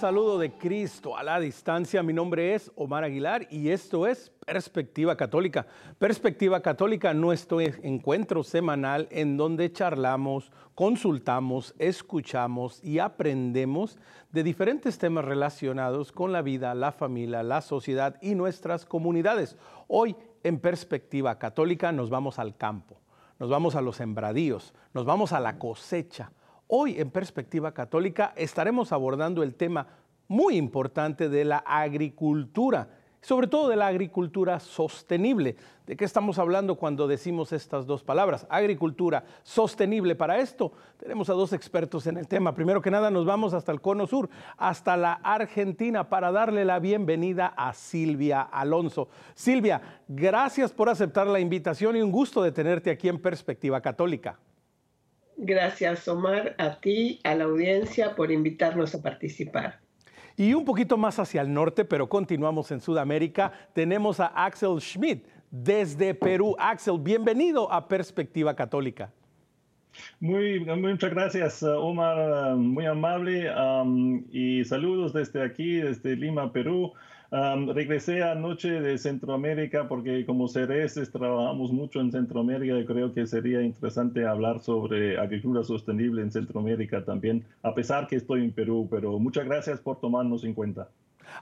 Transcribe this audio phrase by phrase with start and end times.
[0.00, 5.14] Saludo de Cristo a la distancia, mi nombre es Omar Aguilar y esto es Perspectiva
[5.14, 5.66] Católica.
[5.98, 13.98] Perspectiva Católica, nuestro encuentro semanal en donde charlamos, consultamos, escuchamos y aprendemos
[14.32, 19.58] de diferentes temas relacionados con la vida, la familia, la sociedad y nuestras comunidades.
[19.86, 22.96] Hoy en Perspectiva Católica nos vamos al campo,
[23.38, 26.32] nos vamos a los sembradíos, nos vamos a la cosecha
[26.72, 29.88] Hoy en Perspectiva Católica estaremos abordando el tema
[30.28, 32.90] muy importante de la agricultura,
[33.20, 35.56] sobre todo de la agricultura sostenible.
[35.84, 38.46] ¿De qué estamos hablando cuando decimos estas dos palabras?
[38.48, 40.14] Agricultura sostenible.
[40.14, 42.54] Para esto tenemos a dos expertos en el tema.
[42.54, 46.78] Primero que nada nos vamos hasta el Cono Sur, hasta la Argentina, para darle la
[46.78, 49.08] bienvenida a Silvia Alonso.
[49.34, 54.38] Silvia, gracias por aceptar la invitación y un gusto de tenerte aquí en Perspectiva Católica.
[55.42, 59.80] Gracias, Omar, a ti, a la audiencia, por invitarnos a participar.
[60.36, 65.24] Y un poquito más hacia el norte, pero continuamos en Sudamérica, tenemos a Axel Schmidt
[65.50, 66.54] desde Perú.
[66.58, 69.10] Axel, bienvenido a Perspectiva Católica.
[70.20, 73.50] Muy, muchas gracias, Omar, muy amable.
[74.30, 76.92] y saludos desde aquí, desde Lima, Perú
[77.30, 83.62] regresé anoche de Centroamérica porque como CERES trabajamos mucho en Centroamérica y creo que sería
[83.62, 89.18] interesante hablar sobre agricultura sostenible en Centroamérica también, a pesar que estoy en Perú, pero
[89.18, 90.88] muchas gracias por tomarnos en cuenta.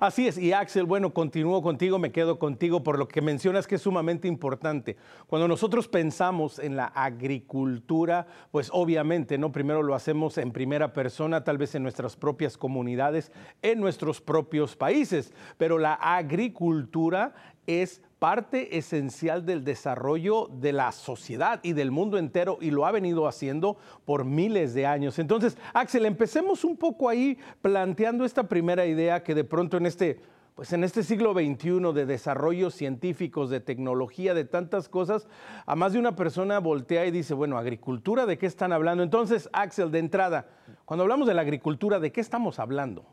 [0.00, 3.76] Así es, y Axel, bueno, continúo contigo, me quedo contigo por lo que mencionas que
[3.76, 4.96] es sumamente importante.
[5.26, 9.52] Cuando nosotros pensamos en la agricultura, pues obviamente, ¿no?
[9.52, 13.32] Primero lo hacemos en primera persona, tal vez en nuestras propias comunidades,
[13.62, 17.34] en nuestros propios países, pero la agricultura
[17.66, 22.92] es parte esencial del desarrollo de la sociedad y del mundo entero y lo ha
[22.92, 25.18] venido haciendo por miles de años.
[25.18, 30.20] Entonces, Axel, empecemos un poco ahí planteando esta primera idea que de pronto en este
[30.58, 35.28] pues en este siglo XXI de desarrollos científicos, de tecnología, de tantas cosas,
[35.66, 39.04] a más de una persona voltea y dice, bueno, agricultura, ¿de qué están hablando?
[39.04, 40.48] Entonces, Axel, de entrada,
[40.84, 43.06] cuando hablamos de la agricultura, ¿de qué estamos hablando?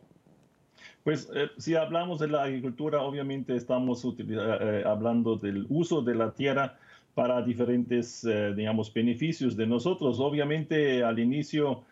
[1.05, 6.15] Pues eh, si hablamos de la agricultura, obviamente estamos eh, eh, hablando del uso de
[6.15, 6.79] la tierra
[7.13, 10.19] para diferentes, digamos, beneficios de nosotros.
[10.19, 11.83] Obviamente al inicio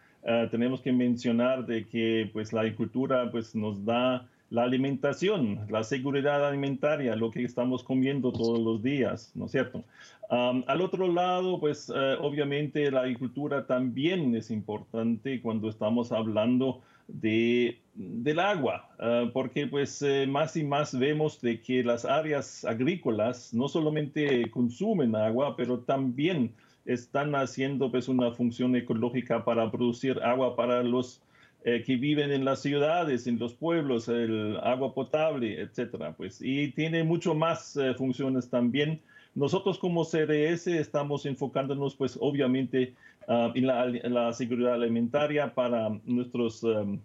[0.52, 6.46] tenemos que mencionar de que pues la agricultura pues nos da la alimentación, la seguridad
[6.46, 9.86] alimentaria, lo que estamos comiendo todos los días, ¿no es cierto?
[10.30, 18.40] al otro lado, pues obviamente la agricultura también es importante cuando estamos hablando de, del
[18.40, 23.68] agua, ah, porque pues eh, más y más vemos de que las áreas agrícolas no
[23.68, 26.54] solamente consumen agua, pero también
[26.86, 31.22] están haciendo pues una función ecológica para producir agua para los
[31.66, 36.74] eh, que viven en las ciudades, en los pueblos, el agua potable, etcétera, pues, y
[36.74, 39.00] tiene mucho más eh, funciones también.
[39.34, 42.94] Nosotros como CDS estamos enfocándonos, pues, obviamente,
[43.28, 47.00] Ah, y la, seguridad alimentaria para nuestras em,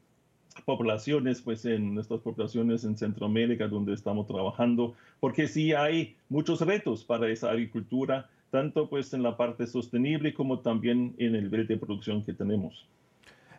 [0.64, 7.04] poblaciones, pues en nuestras poblaciones en Centroamérica donde estamos trabajando, porque sí hay muchos retos
[7.04, 11.76] para esa agricultura, tanto pues en la parte sostenible como también en el nivel de
[11.76, 12.88] producción que tenemos.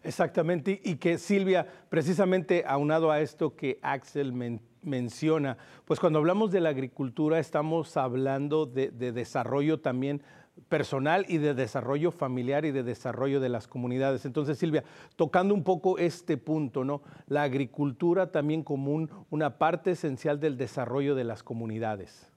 [0.04, 4.34] Exactamente, y que Silvia, precisamente aunado a esto que Axel
[4.82, 10.22] menciona, pues cuando hablamos de la agricultura estamos hablando de, de desarrollo también
[10.68, 14.26] personal y de desarrollo familiar y de desarrollo de las comunidades.
[14.26, 14.84] Entonces, Silvia,
[15.16, 17.02] tocando un poco este punto, ¿no?
[17.28, 22.30] La agricultura también como una parte esencial del desarrollo de las comunidades.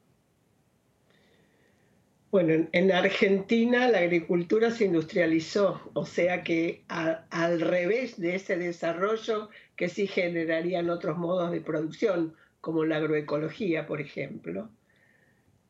[2.31, 9.51] Bueno, en Argentina la agricultura se industrializó, o sea que al revés de ese desarrollo
[9.77, 14.71] que sí generarían otros modos de producción, como la agroecología, por ejemplo.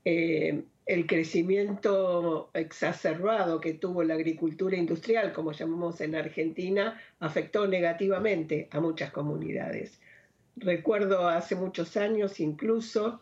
[0.05, 8.69] Eh, el crecimiento exacerbado que tuvo la agricultura industrial, como llamamos en Argentina, afectó negativamente
[8.71, 10.01] a muchas comunidades.
[10.57, 13.21] Recuerdo hace muchos años incluso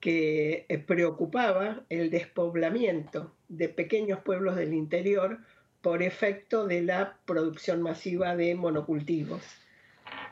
[0.00, 5.38] que eh, preocupaba el despoblamiento de pequeños pueblos del interior
[5.82, 9.42] por efecto de la producción masiva de monocultivos.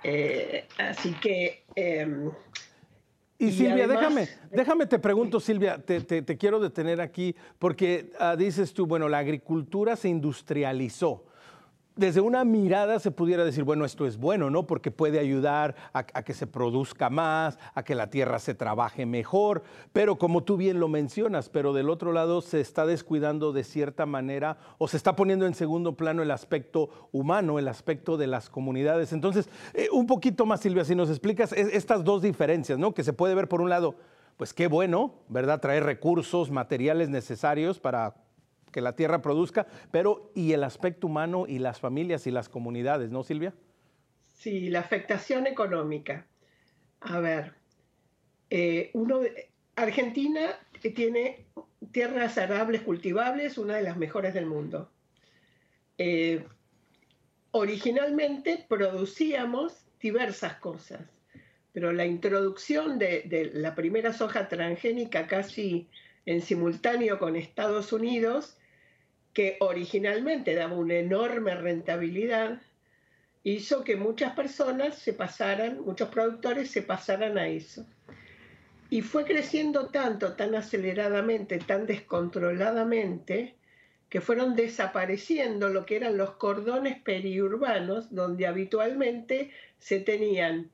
[0.02, 2.30] Eh, así que em,
[3.38, 8.86] y, Silvia, déjame, déjame te pregunto, Silvia, te, quiero detener aquí, porque ah, dices tú,
[8.86, 11.27] bueno, la agricultura se industrializó.
[11.98, 14.68] Desde una mirada se pudiera decir, bueno, esto es bueno, ¿no?
[14.68, 19.64] Porque puede ayudar a, que se produzca más, a que la tierra se trabaje mejor,
[19.92, 24.06] pero como tú bien lo mencionas, pero del otro lado se está descuidando de cierta
[24.06, 28.48] manera o se está poniendo en segundo plano el aspecto humano, el aspecto de las
[28.48, 29.12] comunidades.
[29.12, 32.94] Entonces, eh, un poquito más, Silvia, si nos explicas estas dos diferencias, ¿no?
[32.94, 33.96] Que se puede ver por un lado,
[34.36, 35.60] pues qué bueno, ¿verdad?
[35.60, 38.14] Traer recursos, materiales necesarios para
[38.78, 43.10] que la tierra produzca, pero y el aspecto humano y las familias y las comunidades,
[43.10, 43.52] ¿no, Silvia?
[44.28, 46.28] Sí, la afectación económica.
[47.00, 47.54] A ver,
[48.50, 49.22] eh, uno,
[49.74, 50.50] Argentina
[50.94, 51.46] tiene
[51.90, 54.92] tierras arables cultivables, una de las mejores del mundo.
[55.98, 56.46] Eh,
[57.50, 61.00] originalmente producíamos diversas cosas,
[61.72, 65.88] pero la introducción de la primera soja transgénica casi
[66.26, 68.57] en simultáneo con Estados Unidos
[69.32, 72.60] que originalmente daba una enorme rentabilidad,
[73.44, 77.86] hizo que muchas personas se pasaran, muchos productores se pasaran a eso.
[78.90, 83.54] Y fue creciendo tanto, tan aceleradamente, tan descontroladamente,
[84.08, 90.70] que fueron desapareciendo lo que eran los cordones periurbanos, donde habitualmente se tenían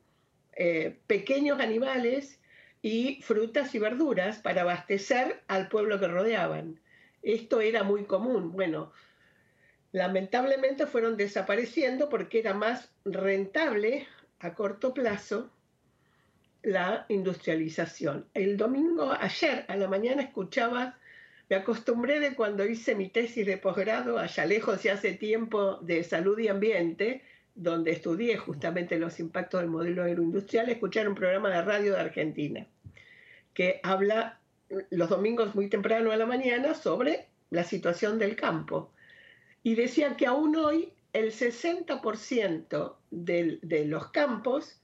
[0.57, 2.41] eh, pequeños animales
[2.81, 6.81] y frutas y verduras para abastecer al pueblo que rodeaban.
[7.25, 8.53] Esto era muy común.
[8.53, 8.93] Bueno,
[9.93, 14.07] lamentablemente fueron desapareciendo porque era más rentable
[14.39, 15.51] a corto plazo
[16.63, 18.27] la industrialización.
[18.35, 20.99] El domingo, ayer a la mañana escuchaba,
[21.49, 26.05] me acostumbré de cuando hice mi tesis de posgrado, allá lejos y hace tiempo, de
[26.05, 27.23] salud y ambiente,
[27.55, 32.67] donde estudié justamente los impactos del modelo agroindustrial, escuchar un programa de radio de Argentina
[33.55, 34.41] que habla
[34.91, 38.93] los domingos muy temprano a la mañana sobre la situación del campo.
[39.63, 44.81] Y decía que aún hoy el 60% de, los campos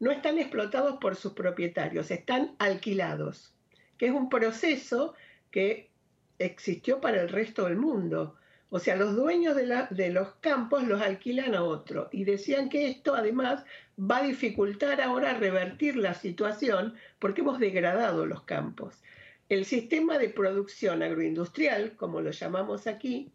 [0.00, 3.54] no están explotados por sus propietarios, están alquilados,
[3.98, 5.14] que es un proceso
[5.50, 5.90] que
[6.38, 8.36] existió para el resto del mundo.
[8.70, 12.08] O sea, los dueños de, de, los campos los alquilan a otro.
[12.10, 13.64] Y decían que esto además
[13.98, 19.02] va a dificultar ahora revertir la situación porque hemos degradado los campos.
[19.48, 23.32] El sistema de producción agroindustrial, como lo llamamos aquí,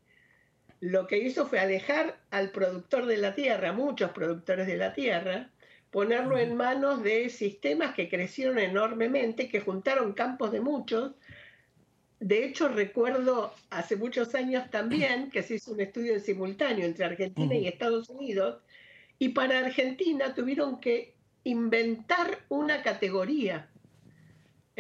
[0.82, 5.52] lo que hizo fue alejar al productor de la tierra, muchos productores de la tierra,
[5.90, 11.14] ponerlo en manos de sistemas que crecieron enormemente, que juntaron campos de muchos.
[12.20, 17.06] De hecho, recuerdo hace muchos años también que se hizo un estudio en simultáneo entre
[17.06, 18.62] Argentina y Estados Unidos,
[19.18, 23.71] y para Argentina tuvieron que inventar una categoría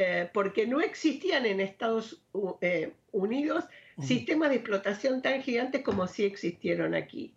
[0.01, 2.23] eh, porque no existían en Estados
[2.61, 3.65] eh, Unidos
[4.01, 7.35] sistemas de explotación tan gigantes como sí existieron aquí.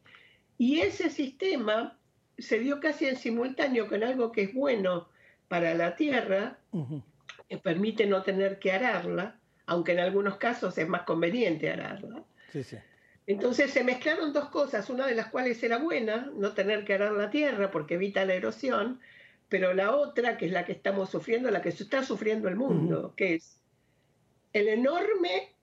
[0.57, 1.99] Y ese sistema
[2.39, 5.09] se dio casi en simultáneo con algo que es bueno
[5.49, 6.59] para la tierra,
[7.49, 12.25] que permite no tener que ararla, aunque en algunos casos es más conveniente ararla.
[13.27, 17.13] Entonces se mezclaron dos cosas, una de las cuales era buena, no tener que arar
[17.13, 19.01] la tierra porque evita la erosión,
[19.49, 23.15] pero la otra, que es la que estamos sufriendo, la que está sufriendo el mundo,
[23.17, 23.61] que es
[24.53, 25.55] el enorme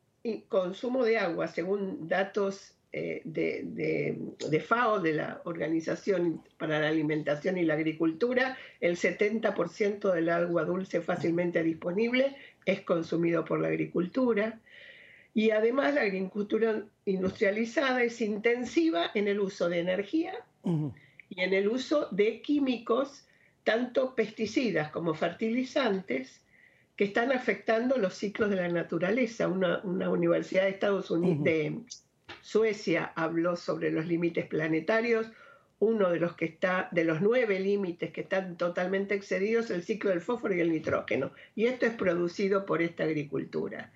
[0.47, 7.63] consumo de agua, según datos eh, de, FAO, de la Organización para la Alimentación y
[7.63, 12.35] la Agricultura, el 70% del agua dulce fácilmente disponible
[12.65, 14.59] es consumido por la agricultura.
[15.33, 20.33] Y además la agricultura industrializada es intensiva en el uso de energía
[21.29, 23.25] y en el uso de químicos
[23.63, 26.41] tanto pesticidas como fertilizantes
[26.95, 29.47] que están afectando los ciclos de la naturaleza.
[29.47, 31.79] Una, universidad de Estados Unidos, de
[32.41, 35.27] Suecia, habló sobre los límites planetarios.
[35.79, 40.11] Uno de los que está, de los nueve límites que están totalmente excedidos, el ciclo
[40.11, 41.31] del fósforo y el nitrógeno.
[41.55, 43.91] Y esto es producido por esta agricultura.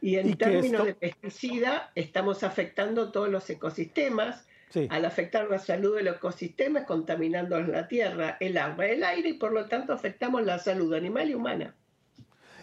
[0.00, 4.47] Y en términos de pesticida, estamos afectando todos los ecosistemas,
[4.90, 9.52] al afectar la salud del ecosistema, contaminando la tierra, el agua, el aire y por
[9.52, 11.74] lo tanto afectamos la salud animal y humana.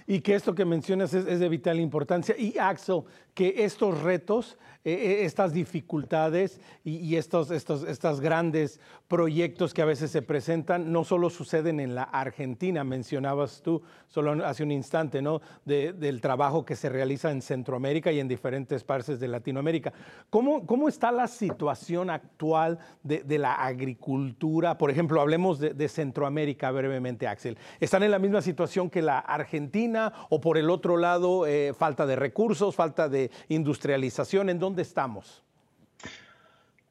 [0.07, 2.35] Y que esto que mencionas es, de vital importancia.
[2.37, 3.01] Y Axel,
[3.35, 10.09] que estos retos, eh, eh, estas dificultades y, estos, estos, grandes proyectos que a veces
[10.09, 15.41] se presentan no solo suceden en la Argentina, mencionabas tú solo hace un instante, ¿no?
[15.65, 19.91] del trabajo que se realiza en Centroamérica y en diferentes partes de Latinoamérica.
[20.29, 24.77] ¿Cómo, cómo está la situación actual de, la agricultura?
[24.77, 27.57] Por ejemplo, hablemos de, Centroamérica brevemente, Axel.
[27.79, 32.05] ¿Están en la misma situación que la Argentina o por el otro lado eh, falta
[32.05, 34.49] de recursos, falta de industrialización?
[34.49, 35.43] ¿En dónde estamos?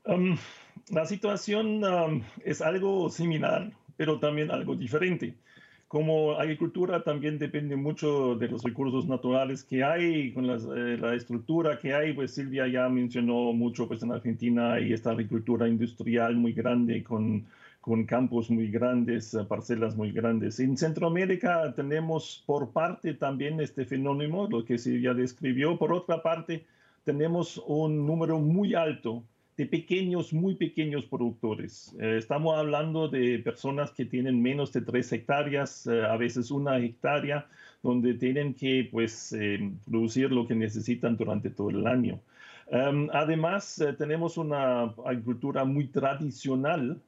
[0.05, 0.37] Um,
[0.91, 1.83] la situación
[2.45, 5.35] es algo similar, pero también algo diferente.
[5.89, 11.79] Como agricultura también depende mucho de los recursos naturales que hay, con eh, la estructura
[11.79, 16.53] que hay, pues Silvia ya mencionó mucho, pues en Argentina hay esta agricultura industrial muy
[16.53, 17.47] grande con,
[17.85, 20.59] con campos muy grandes, eh, parcelas muy grandes.
[20.59, 26.65] En Centroamérica tenemos por parte también este fenómeno, lo que Silvia describió, por otra parte
[27.05, 29.23] tenemos un número muy alto
[29.59, 31.95] de pequeños, muy pequeños productores.
[32.01, 36.79] Eh, estamos hablando de personas que tienen menos de tres hectáreas, eh, a veces una
[36.79, 37.47] hectárea,
[37.83, 42.19] donde tienen que pues, eh, producir lo que necesitan durante todo el año.
[42.69, 46.99] Em, además, tenemos una agricultura muy tradicional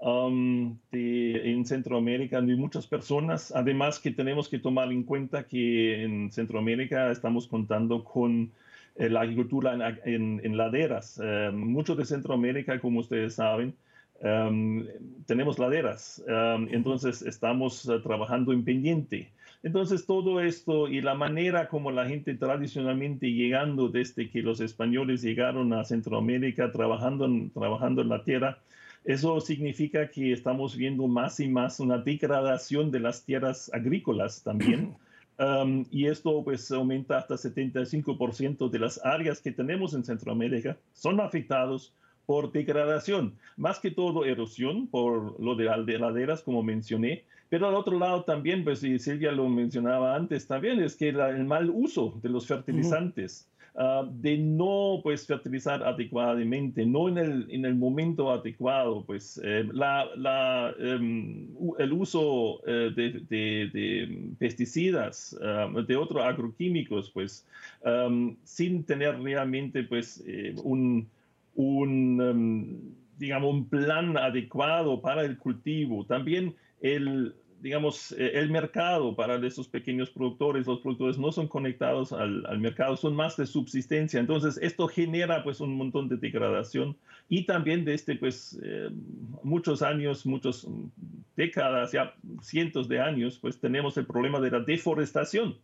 [0.00, 3.52] um, en Centroamérica de muchas personas.
[3.54, 8.50] Además que tenemos que tomar en cuenta que en Centroamérica estamos contando con
[8.96, 11.20] eh, la agricultura en, laderas.
[11.22, 13.74] Eh, mucho de Centroamérica, como ustedes saben,
[14.20, 14.86] em,
[15.26, 19.30] tenemos laderas, em, entonces estamos eh, trabajando en pendiente.
[19.62, 25.22] Entonces todo esto y la manera como la gente tradicionalmente llegando desde que los españoles
[25.22, 28.58] llegaron a Centroamérica trabajando, trabajando en la tierra,
[29.06, 34.94] eso significa que estamos viendo más y más una degradación de las tierras agrícolas también.
[35.90, 41.92] y esto pues aumenta hasta 75% de las áreas que tenemos en Centroamérica son afectados
[42.24, 45.64] por degradación, más que todo erosión por lo de
[45.98, 50.80] laderas, como mencioné, pero al otro lado también, pues y Silvia lo mencionaba antes también,
[50.80, 53.48] es que el mal uso de los fertilizantes.
[53.78, 59.68] Ah, de no pues fertilizar adecuadamente, no en el, en el momento adecuado, pues eh,
[59.70, 67.46] la, la, em, el uso eh, de, de, pesticidas, ah, de otros agroquímicos, pues
[68.44, 71.06] sin tener realmente pues eh, un,
[71.54, 72.78] un em,
[73.18, 76.06] digamos, un plan adecuado para el cultivo.
[76.06, 82.12] También el, digamos, eh, el mercado para esos pequeños productores, los productores no son conectados
[82.12, 84.20] al, mercado, son más de subsistencia.
[84.20, 86.96] Entonces, esto genera pues un montón de degradación
[87.28, 88.90] y también de este, pues, eh,
[89.42, 90.66] muchos años, muchas
[91.36, 95.56] décadas, ya cientos de años, pues tenemos el problema de la deforestación.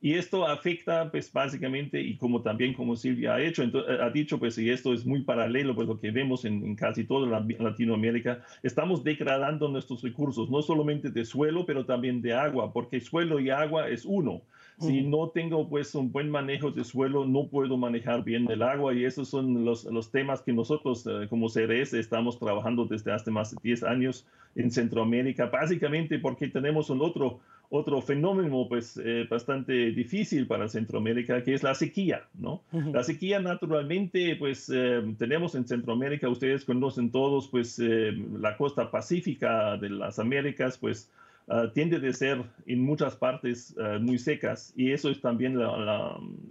[0.00, 4.38] Y esto afecta, pues básicamente, y como también como Silvia ha hecho, entonces, ha dicho,
[4.38, 9.02] pues, y esto es muy paralelo, pues lo que vemos en, casi toda Latinoamérica, estamos
[9.02, 13.88] degradando nuestros recursos, no solamente de suelo, pero también de agua, porque suelo y agua
[13.88, 14.42] es uno.
[14.78, 18.92] Si no tengo pues un buen manejo de suelo, no puedo manejar bien el agua
[18.92, 23.30] y esos son los, los temas que nosotros eh, como CRS estamos trabajando desde hace
[23.30, 24.26] más de 10 años
[24.56, 27.40] en Centroamérica, básicamente porque tenemos un otro
[27.70, 32.62] otro fenómeno pues eh, bastante difícil para Centroamérica, que es la sequía, ¿no?
[32.70, 39.76] La sequía naturalmente pues eh, tenemos en Centroamérica, ustedes conocen todos pues la costa pacífica
[39.78, 41.10] de las Américas pues
[41.48, 45.58] ah, tiende a ser en muchas partes muy secas y eso es también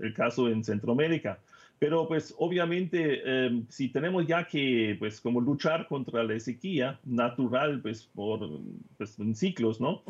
[0.02, 1.40] el caso en Centroamérica.
[1.84, 7.82] Pero pues obviamente em, si tenemos ya que pues como luchar contra la sequía natural
[7.82, 8.40] pues por
[8.98, 10.02] pues, en ciclos, ¿no?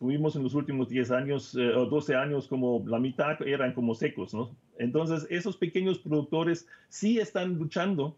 [0.00, 3.94] tuvimos en los últimos 10 años eh, o 12 años como la mitad eran como
[3.94, 4.56] secos, ¿no?
[4.80, 8.16] Entonces esos pequeños productores sí están luchando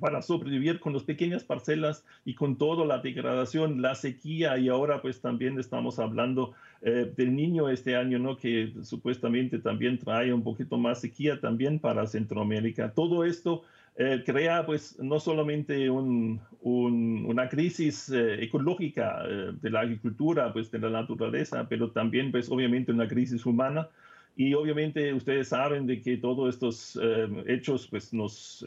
[0.00, 5.02] para sobrevivir con las pequeñas parcelas y con toda la degradación, la sequía y ahora
[5.02, 8.36] pues también estamos hablando eh, del niño este año, ¿no?
[8.36, 12.92] Que supuestamente también trae un poquito más sequía también para Centroamérica.
[12.92, 13.62] Todo esto
[13.96, 20.90] eh, crea pues no solamente una crisis eh, ecológica de la agricultura, pues de la
[20.90, 23.88] naturaleza, pero también pues obviamente una crisis humana.
[24.34, 26.98] Y obviamente ustedes saben de que todos estos
[27.46, 28.64] hechos pues nos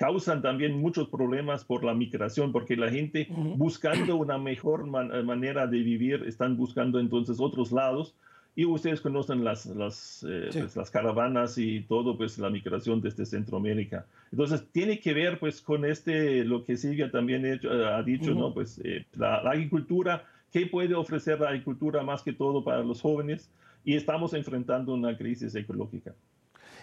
[0.00, 5.66] causan también muchos problemas por la migración, porque la gente buscando una mejor eh, manera
[5.66, 8.14] de vivir, están buscando entonces otros lados.
[8.56, 13.26] Y ustedes conocen las, las, eh, pues, las caravanas y todo, pues la migración desde
[13.26, 14.06] Centroamérica.
[14.32, 18.54] Entonces, tiene que ver pues con este, lo que Silvia también eh, ha dicho, ¿no?
[18.54, 18.80] Pues
[19.18, 23.50] la, agricultura, ¿qué puede ofrecer la agricultura más que todo para los jóvenes?
[23.84, 26.14] Y estamos enfrentando una crisis ecológica.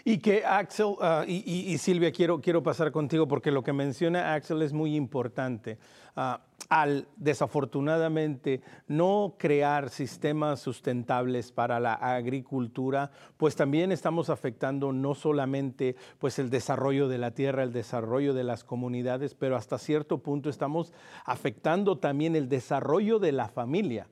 [0.08, 4.62] Y que Axel, ah, y, Silvia, quiero, quiero pasar contigo porque lo que menciona Axel
[4.62, 5.80] es muy importante.
[6.16, 15.14] Ah, al desafortunadamente no crear sistemas sustentables para la agricultura, pues también estamos afectando no
[15.14, 20.20] solamente pues el desarrollo de la tierra, el desarrollo de las comunidades, pero hasta cierto
[20.20, 20.94] punto estamos
[21.26, 24.08] afectando también el desarrollo de la familia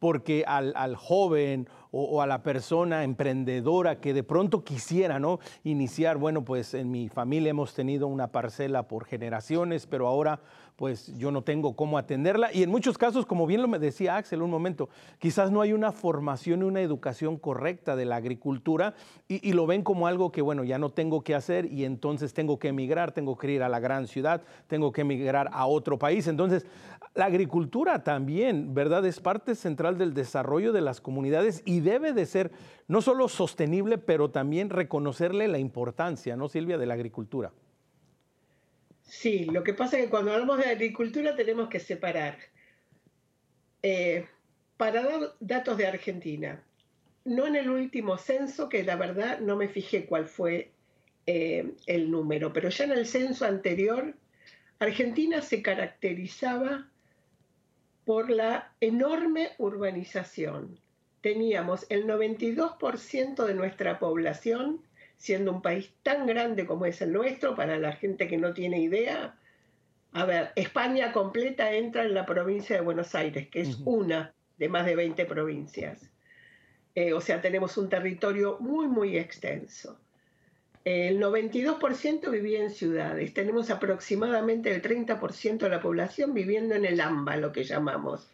[0.00, 5.38] porque al, joven o, a la persona emprendedora que de pronto quisiera, ¿no?
[5.62, 10.40] Iniciar, bueno, pues en mi familia hemos tenido una parcela por generaciones, pero ahora
[10.80, 12.54] pues yo no tengo cómo atenderla.
[12.54, 15.74] Y en muchos casos, como bien lo me decía Axel un momento, quizás no hay
[15.74, 18.94] una formación y una educación correcta de la agricultura
[19.28, 22.58] y, lo ven como algo que, bueno, ya no tengo que hacer y entonces tengo
[22.58, 26.26] que emigrar, tengo que ir a la gran ciudad, tengo que emigrar a otro país.
[26.28, 26.64] Entonces,
[27.14, 29.04] la agricultura también, ¿verdad?
[29.04, 32.52] Es parte central del desarrollo de las comunidades y debe de ser
[32.88, 37.52] no solo sostenible, pero también reconocerle la importancia, ¿no, Silvia, de la agricultura?
[39.10, 42.38] Sí, lo que pasa es que cuando hablamos de agricultura tenemos que separar.
[43.82, 44.24] Eh,
[44.76, 46.62] para dar datos de Argentina,
[47.24, 50.70] no en el último censo, que la verdad no me fijé cuál fue
[51.26, 54.14] eh, el número, pero ya en el censo anterior,
[54.78, 56.88] Argentina se caracterizaba
[58.04, 60.78] por la enorme urbanización.
[61.20, 64.82] Teníamos el 92% de nuestra población
[65.20, 68.80] siendo un país tan grande como es el nuestro, para la gente que no tiene
[68.80, 69.36] idea,
[70.12, 74.68] a ver, España completa entra en la provincia de Buenos Aires, que es una de
[74.70, 76.10] más de 20 provincias.
[76.94, 80.00] Eh, o sea, tenemos un territorio muy, muy extenso.
[80.86, 83.34] El 92% vivía en ciudades.
[83.34, 88.30] Tenemos aproximadamente el 30% de la población viviendo en el AMBA, lo que llamamos.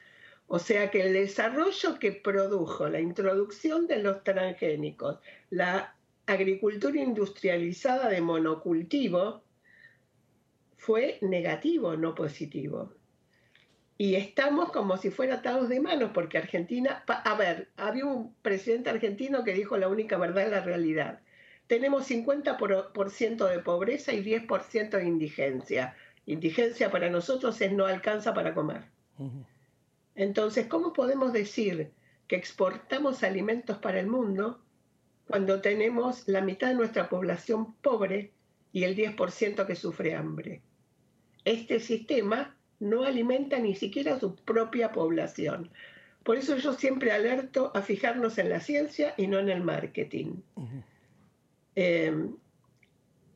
[0.47, 5.19] O sea que el desarrollo que produjo la introducción de los transgénicos,
[5.51, 5.96] la
[6.27, 9.43] agricultura industrializada de monocultivo
[10.77, 12.93] fue negativo, no positivo.
[13.99, 18.91] Y estamos como si fuera atados de manos, porque Argentina, a ver, había un presidente
[18.91, 21.21] argentino que dijo la única verdad es la realidad.
[21.67, 25.97] Tenemos 50% de pobreza y 10% de indigencia.
[26.27, 28.85] Indigencia para nosotros es no alcanza para comer.
[30.15, 31.91] Entonces, ¿cómo podemos decir
[32.29, 34.61] que exportamos alimentos para el mundo
[35.27, 38.33] cuando tenemos la mitad de nuestra población pobre
[38.73, 40.63] y el 10% que sufre hambre.
[41.45, 45.71] Este sistema no alimenta ni siquiera a su propia población.
[46.23, 50.35] Por eso yo siempre alerto a fijarnos en la ciencia y no en el marketing.
[51.75, 52.29] Eh,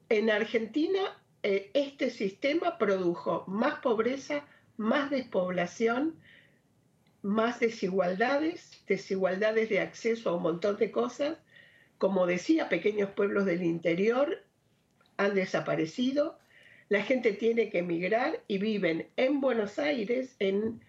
[0.08, 4.44] en Argentina, eh, este sistema produjo más pobreza,
[4.76, 6.16] más despoblación,
[7.22, 11.38] más desigualdades, desigualdades de acceso a un montón de cosas,
[12.00, 14.42] como decía, pequeños pueblos del interior
[15.18, 16.38] han desaparecido,
[16.88, 20.80] la gente tiene que emigrar y viven en Buenos Aires, en,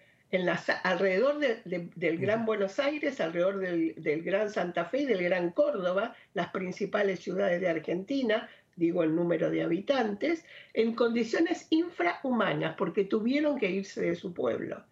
[0.84, 6.16] alrededor del Gran Buenos Aires, alrededor del, del, Gran Santa Fe y del Gran Córdoba,
[6.32, 13.58] las principales ciudades de Argentina, digo el número de habitantes, en condiciones infrahumanas, porque tuvieron
[13.58, 14.82] que irse de su pueblo.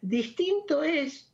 [0.00, 1.29] Distinto es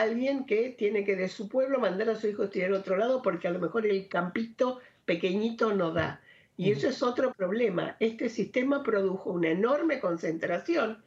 [0.00, 2.96] alguien que tiene que de su pueblo mandar a su hijo a estudiar a otro
[2.96, 6.20] lado porque a lo mejor el campito pequeñito no da.
[6.58, 7.96] Y eso es otro problema.
[8.00, 11.02] Este sistema produjo una enorme concentración.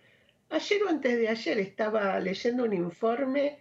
[0.51, 3.57] Ayer o antes de ayer estaba leyendo un informe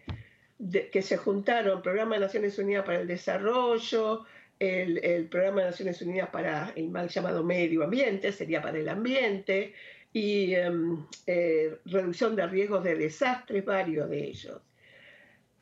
[0.59, 4.25] de, que se juntaron el Programa de Naciones Unidas para el Desarrollo,
[4.59, 9.75] el, Programa de Naciones Unidas para el mal llamado medio ambiente, sería para el ambiente,
[10.13, 14.61] y em, eh, reducción de riesgos de desastres, varios de ellos.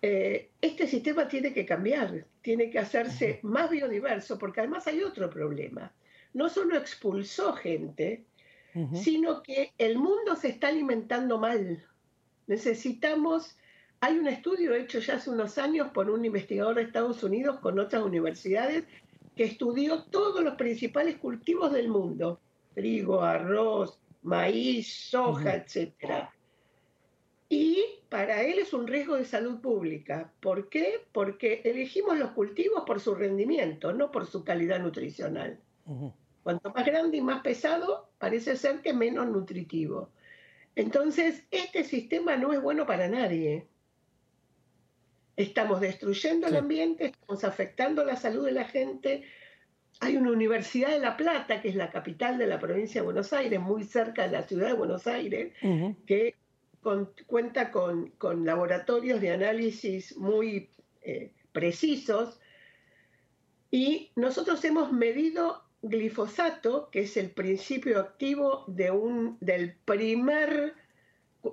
[0.09, 5.29] Eh, este sistema tiene que cambiar, tiene que hacerse más biodiverso, porque además hay otro
[5.29, 5.93] problema.
[6.33, 8.25] No solo expulsó gente,
[8.93, 11.85] sino que el mundo se está alimentando mal.
[12.47, 13.57] Necesitamos,
[13.99, 17.77] hay un estudio hecho ya hace unos años por un investigador de Estados Unidos con
[17.81, 18.85] otras universidades
[19.35, 22.39] que estudió todos los principales cultivos del mundo,
[22.75, 26.33] trigo, arroz, maíz, soja, etcétera.
[27.49, 30.33] Y para él es un riesgo de salud pública.
[30.41, 31.01] ¿Por qué?
[31.13, 35.61] Porque elegimos los cultivos por su rendimiento, no por su calidad nutricional.
[36.43, 40.11] Cuanto más grande y más pesado, parece ser que menos nutritivo.
[40.75, 43.67] Entonces, este sistema no es bueno para nadie.
[45.37, 49.23] Estamos destruyendo el ambiente, estamos afectando la salud de la gente.
[50.01, 53.33] Hay una Universidad de La Plata, que es la capital de la provincia de Buenos
[53.33, 55.53] Aires, muy cerca de la ciudad de Buenos Aires,
[56.07, 56.35] que
[57.27, 58.13] cuenta con,
[58.45, 60.71] laboratorios de análisis muy
[61.03, 62.41] eh, precisos.
[63.71, 70.75] Y nosotros hemos medido glifosato, que es el principio activo de un, del primer,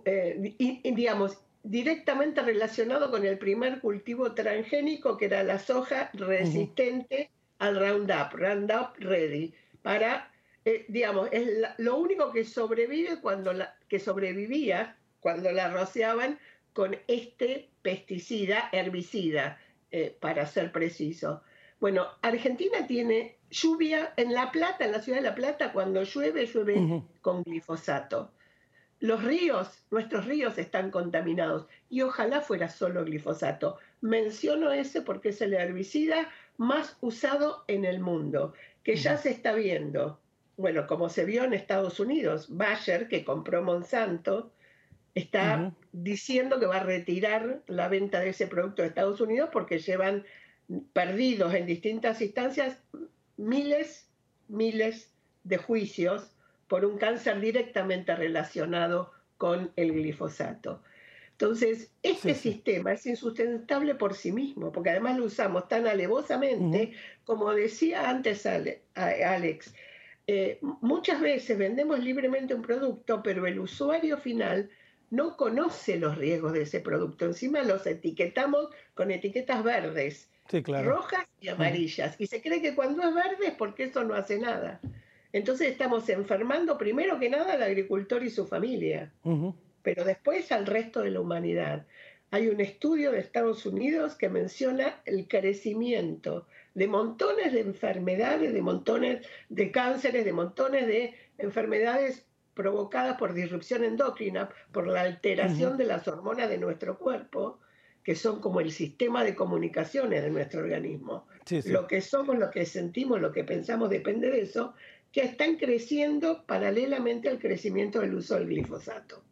[0.06, 7.80] eh, digamos, directamente relacionado con el primer cultivo transgénico, que era la soja resistente al
[7.80, 10.32] Roundup, Roundup Ready, para,
[10.66, 16.38] eh, digamos, es lo único que sobrevive cuando la, que sobrevivía cuando la rociaban
[16.74, 19.58] con este pesticida, herbicida,
[19.90, 21.42] eh, para ser preciso.
[21.80, 26.46] Bueno, Argentina tiene lluvia en La Plata, en la ciudad de La Plata, cuando llueve,
[26.46, 28.32] llueve con glifosato.
[29.00, 33.78] Los ríos, nuestros ríos están contaminados y ojalá fuera solo glifosato.
[34.02, 39.54] Menciono ese porque es el herbicida más usado en el mundo, que ya se está
[39.54, 40.20] viendo.
[40.58, 44.54] Bueno, como se vio en Estados Unidos, Bayer, que compró Monsanto,
[45.16, 49.80] está diciendo que va a retirar la venta de ese producto de Estados Unidos porque
[49.80, 50.26] llevan
[50.94, 52.80] perdidos en distintas instancias
[53.38, 54.10] miles,
[54.48, 56.32] miles de juicios
[56.68, 60.82] por un cáncer directamente relacionado con el glifosato.
[61.32, 66.94] Entonces, este sistema es insustentable por sí mismo, porque además lo usamos tan alevosamente,
[67.26, 69.74] como decía antes Alex,
[70.26, 74.70] eh, muchas veces vendemos libremente un producto, pero el usuario final
[75.14, 77.26] no conoce los riesgos de ese producto.
[77.26, 80.28] Encima los etiquetamos con etiquetas verdes
[80.84, 82.16] rojas y amarillas.
[82.18, 84.82] Y se cree que cuando es verde es porque eso no hace nada.
[85.32, 89.14] Entonces estamos enfermando primero que nada al agricultor y su familia,
[89.84, 91.86] pero después al resto de la humanidad.
[92.32, 98.62] Hay un estudio de Estados Unidos que menciona el crecimiento de montones de enfermedades, de
[98.64, 105.86] montones de cánceres, de montones de enfermedades provocadas por disrupción endocrina, por la alteración de
[105.86, 107.60] las hormonas de nuestro cuerpo,
[108.04, 111.26] que son como el sistema de comunicaciones de nuestro organismo.
[111.66, 114.74] Lo que somos, lo que sentimos, lo que pensamos depende de eso,
[115.12, 119.24] que están creciendo paralelamente al crecimiento del uso del glifosato.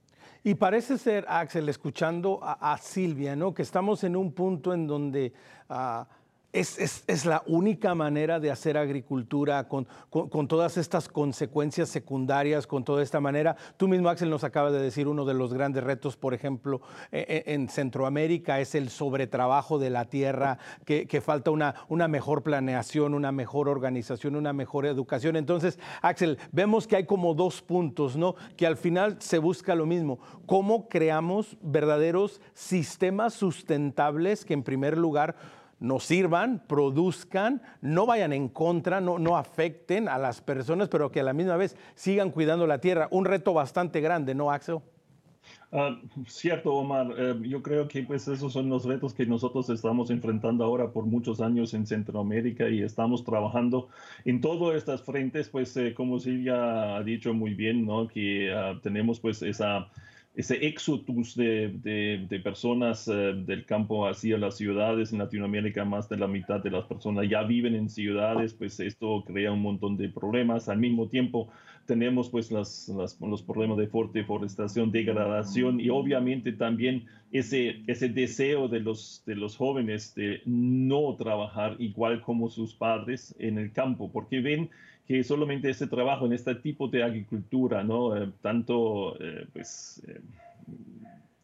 [0.43, 3.53] Y parece ser, Axel, escuchando a, Silvia, ¿no?
[3.53, 5.34] que estamos en un punto en donde...
[5.69, 6.07] Ah,
[6.53, 9.87] es, la única manera de hacer agricultura con,
[10.47, 13.55] todas estas consecuencias secundarias, con toda esta manera.
[13.77, 17.43] Tú mismo, Axel, nos acaba de decir uno de los grandes retos, por ejemplo, e,
[17.45, 23.13] e, en, Centroamérica es el sobretrabajo de la tierra, que, falta una, una, mejor planeación,
[23.13, 25.35] una mejor organización, una mejor educación.
[25.35, 28.35] Entonces, Axel, vemos que hay como dos puntos, ¿no?
[28.57, 30.19] Que al final se busca lo mismo.
[30.45, 35.35] ¿Cómo creamos verdaderos sistemas sustentables que en primer lugar
[35.82, 41.20] nos sirvan, produzcan, no vayan en contra, no, no afecten a las personas, pero que
[41.20, 43.10] a la misma vez sigan cuidando la tierra.
[43.12, 44.80] Un reto bastante grande, ¿no, Axel?
[45.72, 47.13] Ah, cierto, Omar.
[47.17, 51.06] Eh, yo creo que pues esos son los retos que nosotros estamos enfrentando ahora por
[51.06, 53.88] muchos años en Centroamérica y estamos trabajando
[54.26, 58.08] en todas estas frentes, pues eh, como Silvia ha dicho muy bien, ¿no?
[58.08, 59.88] Que ah, tenemos pues esa
[60.34, 66.17] ese éxodus de, de, personas eh, del campo hacia las ciudades en Latinoamérica, más de
[66.17, 70.08] la mitad de las personas ya viven en ciudades, pues esto crea un montón de
[70.08, 70.70] problemas.
[70.70, 71.50] Al mismo tiempo
[71.86, 72.89] tenemos pues las,
[73.20, 79.58] los problemas de deforestación, degradación y obviamente también ese, ese deseo de los, de los
[79.58, 84.70] jóvenes de no trabajar igual como sus padres en el campo, porque ven
[85.12, 88.15] que solamente este trabajo en este tipo de agricultura, ¿no?
[88.15, 90.21] Eh, tanto eh, pues, eh,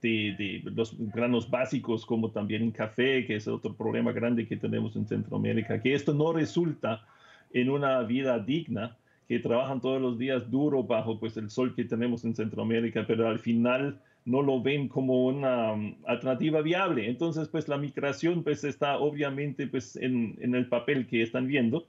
[0.01, 4.95] de, los granos básicos como también en café, que es otro problema grande que tenemos
[4.95, 7.06] en Centroamérica, que esto no resulta
[7.51, 8.95] en una vida digna,
[9.27, 13.27] que trabajan todos los días duro bajo pues, el sol que tenemos en Centroamérica, pero
[13.27, 17.10] al final no lo ven como una um, alternativa viable.
[17.10, 21.86] Entonces, pues la migración pues está obviamente pues en, en el papel que están viendo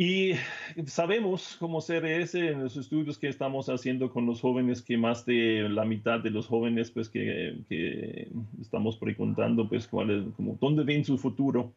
[0.00, 0.34] y
[0.86, 5.68] sabemos como CRS en los estudios que estamos haciendo con los jóvenes que más de
[5.68, 8.28] la mitad de los jóvenes pues que, que
[8.60, 11.72] estamos preguntando pues cuál es, como, dónde ven su futuro.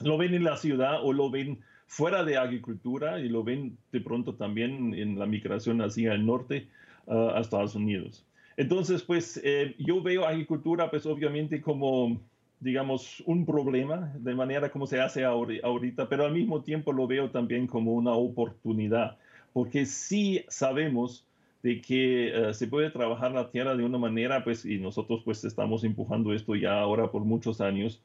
[0.00, 4.00] Lo ven en la ciudad o lo ven fuera de agricultura y lo ven de
[4.00, 6.66] pronto también en la migración hacia el norte
[7.06, 8.26] uh, a Estados Unidos.
[8.56, 12.20] Entonces pues eh, yo veo agricultura pues obviamente como
[12.64, 17.30] digamos, un problema de manera como se hace ahorita, pero al mismo tiempo lo veo
[17.30, 19.18] también como una oportunidad,
[19.52, 21.26] porque sí sabemos
[21.62, 25.44] de que eh, se puede trabajar la tierra de una manera, pues, y nosotros pues
[25.44, 28.02] estamos empujando esto ya ahora por muchos años,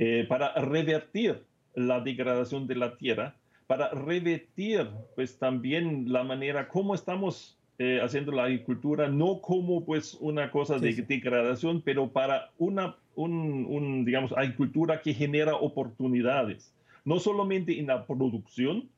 [0.00, 1.44] eh, para revertir
[1.76, 3.36] la degradación de la tierra,
[3.68, 10.14] para revertir pues también la manera como estamos eh, haciendo la agricultura, no como pues
[10.20, 16.72] una cosa de degradación, pero para una un, digamos, agricultura que genera oportunidades,
[17.04, 18.88] no solamente en la producción,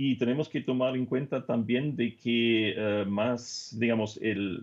[0.00, 4.62] y tenemos que tomar en cuenta también de que eh, más, digamos, el,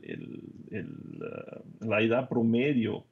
[0.72, 0.88] el,
[1.22, 3.04] uh, la edad promedio,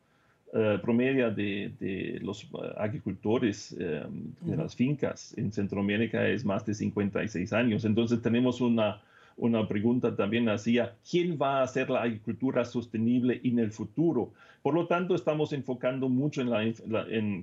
[0.54, 7.52] uh, promedia de, de, los agricultores de las fincas en Centroamérica es más de 56
[7.52, 7.84] años.
[7.84, 9.02] Entonces tenemos una,
[9.38, 14.32] una pregunta también hacía, ¿quién va a hacer la agricultura sostenible en el futuro?
[14.62, 16.64] Por lo tanto, estamos enfocando mucho en la,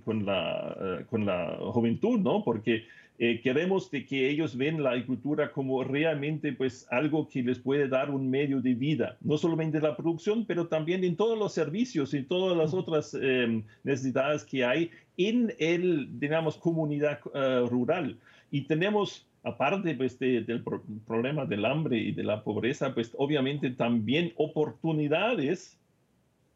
[0.04, 2.42] con, la, eh, con la juventud, ¿no?
[2.42, 2.84] Porque
[3.22, 7.86] eh, queremos de que ellos ven la agricultura como realmente pues algo que les puede
[7.86, 12.14] dar un medio de vida, no solamente la producción, pero también en todos los servicios
[12.14, 18.16] y todas las otras em, necesidades que hay en el, digamos, comunidad eh, rural.
[18.50, 20.62] Y tenemos aparte pues, del
[21.06, 25.78] problema del hambre y de la pobreza, pues obviamente también oportunidades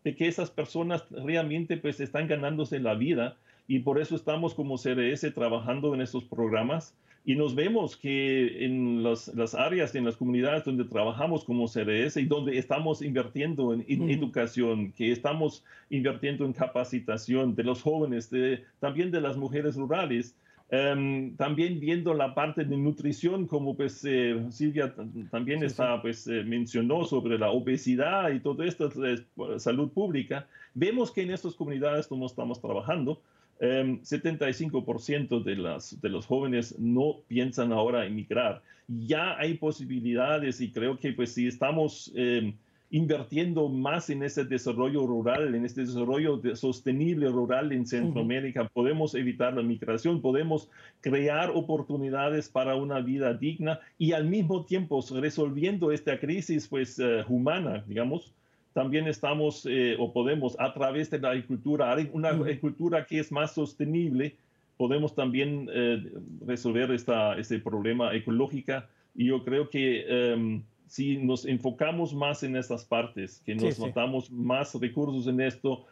[0.04, 3.36] de que esas personas realmente pues están ganándose la vida.
[3.66, 6.94] Y por eso estamos como CRS trabajando en estos programas.
[7.26, 12.26] Y nos vemos que en las, áreas, en las comunidades donde trabajamos como CRS y
[12.26, 19.10] donde estamos invirtiendo en, educación, que estamos invirtiendo en capacitación de los jóvenes, de, también
[19.10, 20.36] de las mujeres rurales,
[20.70, 24.94] em, también viendo la parte de nutrición, como pues eh, Silvia
[25.30, 29.24] también está, pues eh, mencionó sobre la obesidad y todo esto, es
[29.62, 33.20] salud pública, vemos que en estas comunidades como estamos trabajando,
[33.60, 38.62] 75% em, de, las, de los jóvenes no piensan ahora emigrar.
[38.88, 42.54] Ya hay posibilidades y creo que pues si estamos em,
[42.90, 49.54] invirtiendo más en ese desarrollo rural, en este desarrollo sostenible rural en Centroamérica, podemos evitar
[49.54, 50.68] la migración, podemos
[51.00, 57.24] crear oportunidades para una vida digna y al mismo tiempo resolviendo esta crisis pues eh,
[57.28, 58.32] humana, digamos,
[58.74, 63.54] también estamos eh, o podemos a través de la agricultura, una agricultura que es más
[63.54, 64.34] sostenible,
[64.76, 66.12] podemos también eh,
[66.44, 68.82] resolver esta, este problema ecológico.
[69.14, 74.30] Y yo creo que em, si nos enfocamos más en estas partes, que nos notamos
[74.30, 75.84] más recursos en esto,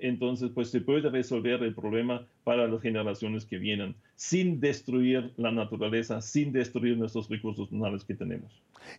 [0.00, 5.50] entonces pues se puede resolver el problema para las generaciones que vienen sin destruir la
[5.50, 8.50] naturaleza, sin destruir nuestros recursos naturales que tenemos.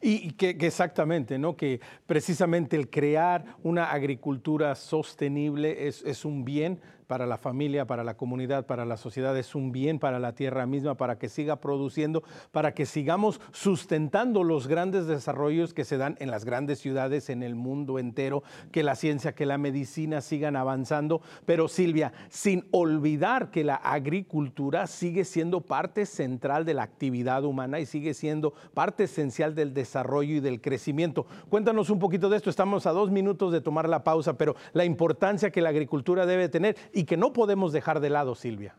[0.02, 1.56] Y, que, exactamente, ¿no?
[1.56, 8.04] Que precisamente el crear una agricultura sostenible es, es un bien para la familia, para
[8.04, 11.56] la comunidad, para la sociedad, es un bien para la tierra misma, para que siga
[11.56, 17.32] produciendo, para que sigamos sustentando los grandes desarrollos que se dan en las grandes ciudades,
[17.32, 21.24] en el mundo entero, que la ciencia, que la medicina sigan avanzando.
[21.48, 27.80] Pero Silvia, sin olvidar que la agricultura sigue siendo parte central de la actividad humana
[27.80, 31.26] y sigue siendo parte esencial del desarrollo y del crecimiento.
[31.50, 34.86] Cuéntanos un poquito de esto, estamos a dos minutos de tomar la pausa, pero la
[34.86, 38.76] importancia que la agricultura debe tener y que no podemos dejar de lado, Silvia.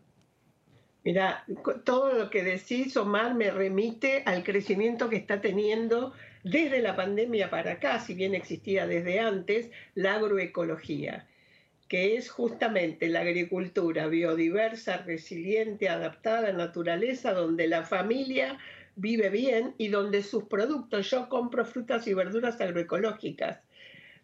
[1.05, 1.43] Mira,
[1.85, 6.13] todo lo que decís, Omar, me remite al crecimiento que está teniendo
[6.45, 11.29] desde la pandemia para acá, si bien existía desde antes, la agroecología,
[11.89, 18.59] que es justamente la agricultura biodiversa, resiliente, adaptada a la naturaleza, donde la familia
[18.97, 23.63] vive bien y donde sus productos, yo compro frutas y verduras agroecológicas,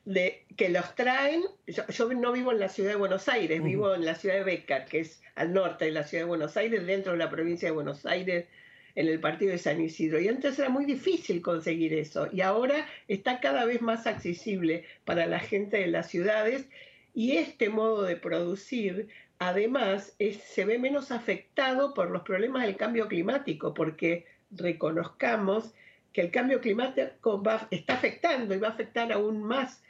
[0.06, 4.04] de, que los traen, yo, no vivo en la ciudad de Buenos Aires, vivo en
[4.04, 7.12] la ciudad de Becar, que es al norte de la ciudad de Buenos Aires, dentro
[7.12, 8.46] de la provincia de Buenos Aires,
[8.94, 10.20] en el partido de San Isidro.
[10.20, 15.26] Y antes era muy difícil conseguir eso, y ahora está cada vez más accesible para
[15.26, 16.68] la gente de las ciudades,
[17.12, 20.16] y este modo de producir además
[20.46, 25.74] se ve menos afectado por los problemas del cambio climático, porque reconozcamos
[26.12, 29.82] que el cambio climático está afectando y va a afectar aún más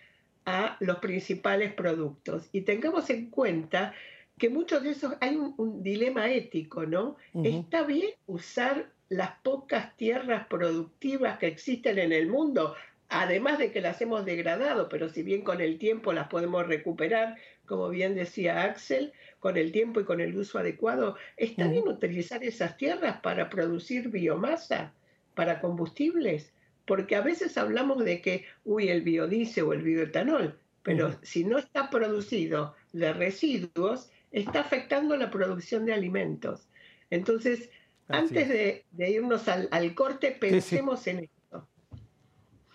[0.47, 2.49] a los principales productos.
[2.53, 3.93] Y tengamos en cuenta
[4.39, 7.17] que muchos de esos, hay un, dilema ético, ¿no?
[7.43, 12.75] ¿Está bien usar las pocas tierras productivas que existen en el mundo?
[13.09, 17.37] Además de que las hemos degradado, pero si bien con el tiempo las podemos recuperar,
[17.67, 22.43] como bien decía Axel, con el tiempo y con el uso adecuado, ¿está bien utilizar
[22.45, 24.93] esas tierras para producir biomasa,
[25.35, 26.53] para combustibles?
[26.87, 31.59] Porque a veces hablamos de que, uy, el biodiesel o el bioetanol, pero si no
[31.59, 36.69] está producido de residuos, está afectando la producción de alimentos.
[37.11, 37.71] Entonces,
[38.09, 41.69] antes de, irnos al, corte, pensemos en esto.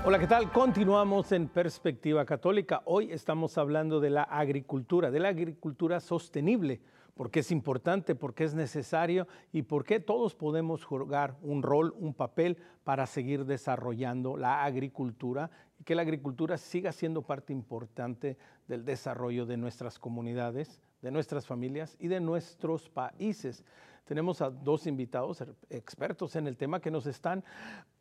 [0.08, 0.50] Hola, ¿qué tal?
[0.50, 2.80] Continuamos en Perspectiva Católica.
[2.86, 6.80] Hoy estamos hablando de la agricultura, de la agricultura sostenible,
[7.12, 12.56] porque es importante, porque es necesario y porque todos podemos jugar un rol, un papel
[12.84, 19.44] para seguir desarrollando la agricultura y que la agricultura siga siendo parte importante del desarrollo
[19.44, 23.62] de nuestras comunidades, de nuestras familias y de nuestros países.
[24.06, 27.44] Tenemos a dos invitados expertos en el tema que nos están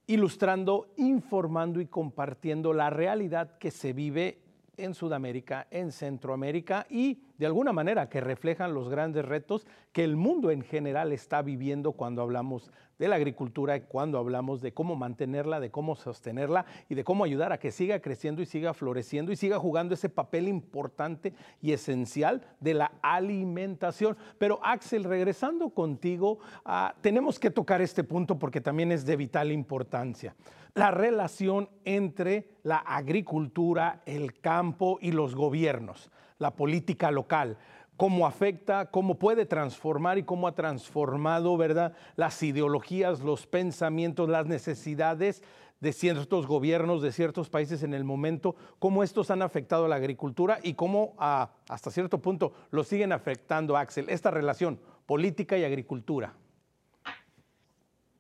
[0.07, 4.46] ilustrando, informando y compartiendo la realidad que se vive
[4.77, 10.15] en Sudamérica, en Centroamérica y de alguna manera que reflejan los grandes retos que el
[10.15, 15.59] mundo en general está viviendo cuando hablamos de la agricultura cuando hablamos de cómo mantenerla,
[15.59, 19.35] de cómo sostenerla y de cómo ayudar a que siga creciendo y siga floreciendo y
[19.35, 24.17] siga jugando ese papel importante y esencial de la alimentación.
[24.37, 29.51] Pero Axel, regresando contigo, ah, tenemos que tocar este punto porque también es de vital
[29.51, 30.35] importancia
[30.73, 37.57] la relación entre la agricultura, el campo y los gobiernos, la política local,
[37.97, 41.93] cómo afecta, cómo puede transformar y cómo ha transformado, ¿verdad?
[42.15, 45.43] Las ideologías, los pensamientos, las necesidades
[45.79, 49.95] de ciertos gobiernos, de ciertos países en el momento, cómo estos han afectado a la
[49.95, 56.33] agricultura y cómo hasta cierto punto lo siguen afectando, Axel, esta relación política y agricultura.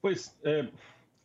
[0.01, 0.71] Pues eh,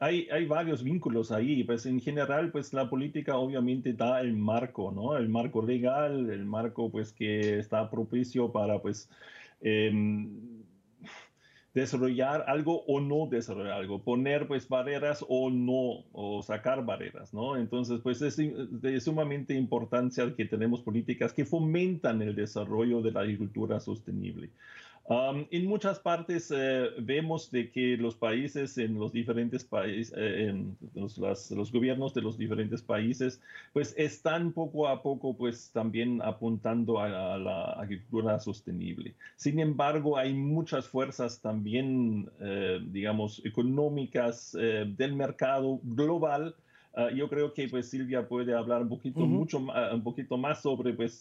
[0.03, 5.17] hay, varios vínculos ahí, pues en general, pues la política obviamente da el marco, ¿no?
[5.17, 9.09] El marco legal, el marco pues que está propicio para pues
[9.61, 10.29] em,
[11.73, 17.57] desarrollar algo o no desarrollar algo, poner pues barreras o no, o sacar barreras, ¿no?
[17.57, 23.79] Entonces pues es sumamente importancia que tenemos políticas que fomentan el desarrollo de la agricultura
[23.79, 24.51] sostenible
[25.09, 31.19] en muchas partes eh, vemos de que los países en los diferentes países, eh, los,
[31.19, 33.41] los, gobiernos de los diferentes países,
[33.73, 39.15] pues están poco a poco pues también apuntando a, la agricultura sostenible.
[39.37, 46.55] Sin embargo, hay muchas fuerzas también, eh, digamos, económicas del mercado global.
[46.95, 50.93] Ah, yo creo que pues Silvia puede hablar un poquito, mucho, un poquito más sobre
[50.93, 51.21] pues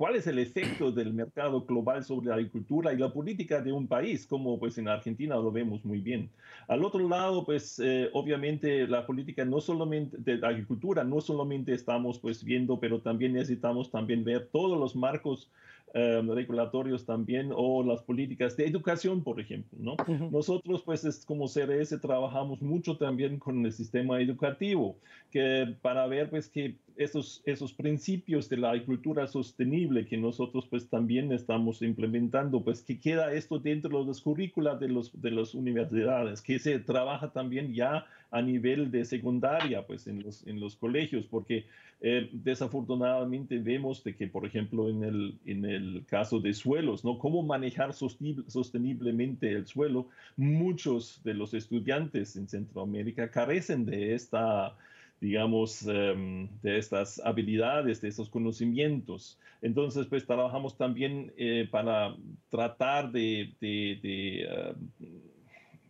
[0.00, 3.86] cuál es el efecto del mercado global sobre la agricultura y la política de un
[3.86, 6.30] país, como pues en Argentina lo vemos muy bien.
[6.68, 12.18] Al otro lado, pues eh, obviamente la política no solamente de agricultura, no solamente estamos
[12.18, 15.50] pues viendo, pero también necesitamos también ver todos los marcos
[15.92, 19.76] eh, regulatorios también o las políticas de educación, por ejemplo.
[19.80, 19.96] ¿no?
[20.30, 24.96] Nosotros, pues, es, como CRS, trabajamos mucho también con el sistema educativo,
[25.32, 30.88] que para ver, pues, que esos, esos principios de la agricultura sostenible que nosotros, pues,
[30.88, 35.54] también estamos implementando, pues, que queda esto dentro de los currículas de, los, de las
[35.54, 40.76] universidades, que se trabaja también ya a nivel de secundaria, pues, en los, en los
[40.76, 41.66] colegios, porque
[42.02, 47.18] eh, desafortunadamente vemos de que, por ejemplo, en el, en el caso de suelos, ¿no?
[47.18, 54.74] Cómo manejar sosteniblemente el suelo, muchos de los estudiantes en Centroamérica carecen de esta
[55.20, 59.38] digamos, em, de estas habilidades, de estos conocimientos.
[59.60, 62.16] Entonces, pues trabajamos también eh, para
[62.48, 64.74] tratar de, em,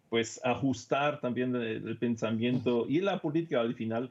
[0.08, 4.10] pues ajustar también el, pensamiento y la política al final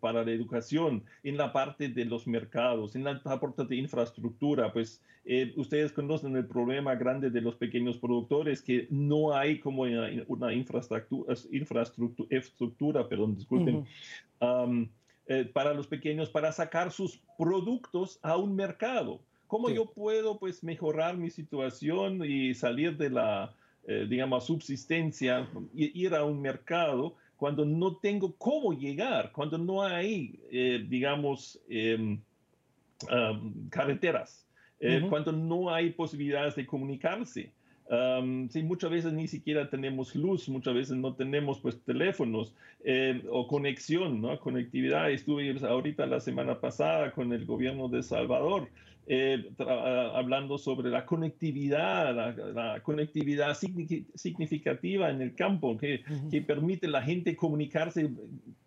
[0.00, 5.00] para la educación, en la parte de los mercados, en la parte de infraestructura, pues
[5.24, 10.52] eh, ustedes conocen el problema grande de los pequeños productores, que no hay como una,
[10.52, 13.86] infraestructura, infraestructura, perdón, disculpen,
[15.26, 19.20] eh, para los pequeños, para sacar sus productos a un mercado.
[19.46, 23.54] ¿Cómo yo puedo pues mejorar mi situación y salir de la,
[23.86, 30.38] eh, digamos, subsistencia, ir a un mercado cuando no tengo cómo llegar, cuando no hay,
[30.50, 32.20] eh, digamos, em,
[33.70, 34.46] carreteras,
[34.80, 37.52] eh, cuando no hay posibilidades de comunicarse.
[38.50, 42.54] Sí, muchas veces ni siquiera tenemos luz, muchas veces no tenemos pues teléfonos
[42.84, 44.38] em, o conexión, ¿no?
[44.40, 45.10] Conectividad.
[45.10, 48.68] Estuve ahorita la semana pasada con el gobierno de Salvador
[49.06, 52.14] eh, ah, hablando sobre la conectividad,
[52.54, 58.08] la, conectividad significativa en el campo, que, que, permite a la gente comunicarse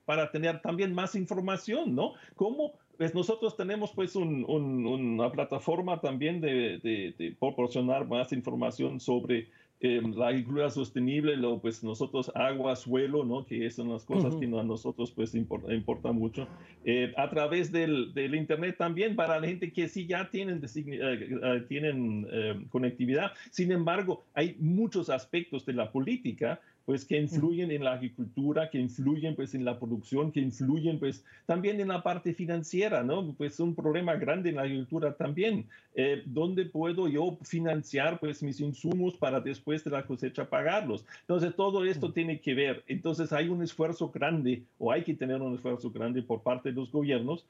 [0.06, 2.14] para tener también más información, ¿no?
[2.36, 2.74] ¿Cómo?
[2.98, 9.48] Pues nosotros tenemos pues una plataforma también de, de proporcionar más información sobre
[9.80, 13.46] eh, la agricultura sostenible, lo, pues nosotros agua, suelo, ¿no?
[13.46, 16.48] que son las cosas que a nosotros pues importa, importa mucho,
[16.84, 21.66] eh, a través del, del, Internet también para la gente que sí ya tienen, eh,
[21.68, 22.28] tienen
[22.70, 23.34] conectividad.
[23.52, 28.80] Sin embargo, hay muchos aspectos de la política pues que influyen en la agricultura, que
[28.80, 33.34] influyen pues en la producción, que influyen pues también en la parte financiera, ¿no?
[33.34, 35.68] Pues un problema grande en la agricultura también.
[35.96, 41.06] Eh, ¿Dónde puedo yo financiar pues mis insumos para después de la cosecha pagarlos?
[41.20, 42.86] Entonces todo esto tiene que ver.
[42.88, 46.76] Entonces hay un esfuerzo grande o hay que tener un esfuerzo grande por parte de
[46.76, 47.46] los gobiernos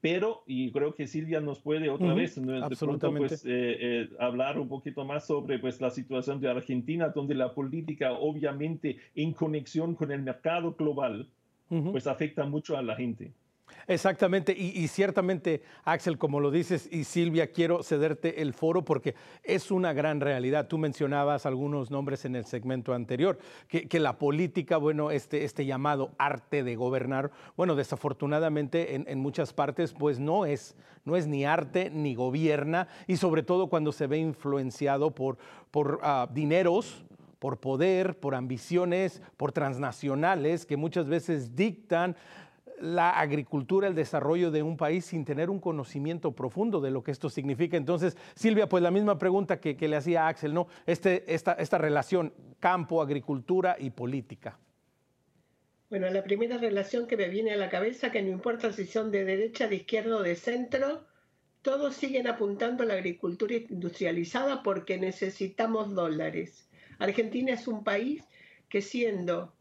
[0.00, 4.58] pero, y creo que Silvia nos puede otra vez de pronto, pues, eh, eh, hablar
[4.58, 9.94] un poquito más sobre pues, la situación de Argentina, donde la política obviamente en conexión
[9.94, 11.28] con el mercado global,
[11.68, 13.32] pues afecta mucho a la gente.
[13.86, 19.70] Exactamente, y, ciertamente, Axel, como lo dices, y Silvia, quiero cederte el foro porque es
[19.70, 20.68] una gran realidad.
[20.68, 26.12] Tú mencionabas algunos nombres en el segmento anterior, que, la política, bueno, este, este llamado
[26.18, 31.90] arte de gobernar, bueno, desafortunadamente en, muchas partes, pues no es, no es ni arte
[31.90, 35.38] ni gobierna, y sobre todo cuando se ve influenciado por,
[35.70, 37.04] por ah, dineros,
[37.38, 42.16] por poder, por ambiciones, por transnacionales que muchas veces dictan
[42.80, 47.10] la agricultura, el desarrollo de un país sin tener un conocimiento profundo de lo que
[47.10, 47.76] esto significa.
[47.76, 50.68] Entonces, Silvia, pues la misma pregunta que, le hacía Axel, ¿no?
[50.86, 54.58] Este, esta, esta relación campo, agricultura y política.
[55.90, 59.10] Bueno, la primera relación que me viene a la cabeza, que no importa si son
[59.10, 61.06] de derecha, de izquierda o de centro,
[61.62, 66.68] todos siguen apuntando a la agricultura industrializada porque necesitamos dólares.
[66.98, 68.24] Argentina es un país
[68.68, 69.54] que siendo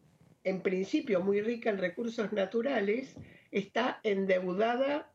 [0.47, 3.15] en principio muy rica en recursos naturales,
[3.51, 5.11] está endeudada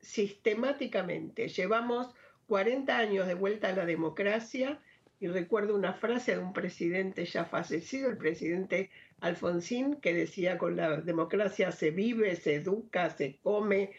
[0.00, 1.48] sistemáticamente.
[1.48, 2.14] Llevamos
[2.46, 4.80] 40 años de vuelta a la democracia
[5.18, 8.90] y recuerdo una frase de un presidente ya fallecido, el presidente
[9.20, 13.90] Alfonsín, que decía con la democracia se vive, se educa, se come.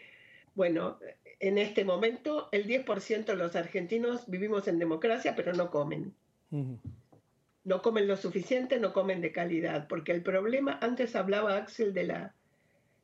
[0.54, 0.98] Bueno,
[1.38, 6.14] en este momento el 10% de los argentinos vivimos en democracia, pero no comen
[7.66, 12.04] no comen lo suficiente, no comen de calidad, porque el problema, antes hablaba Axel de
[12.04, 12.34] la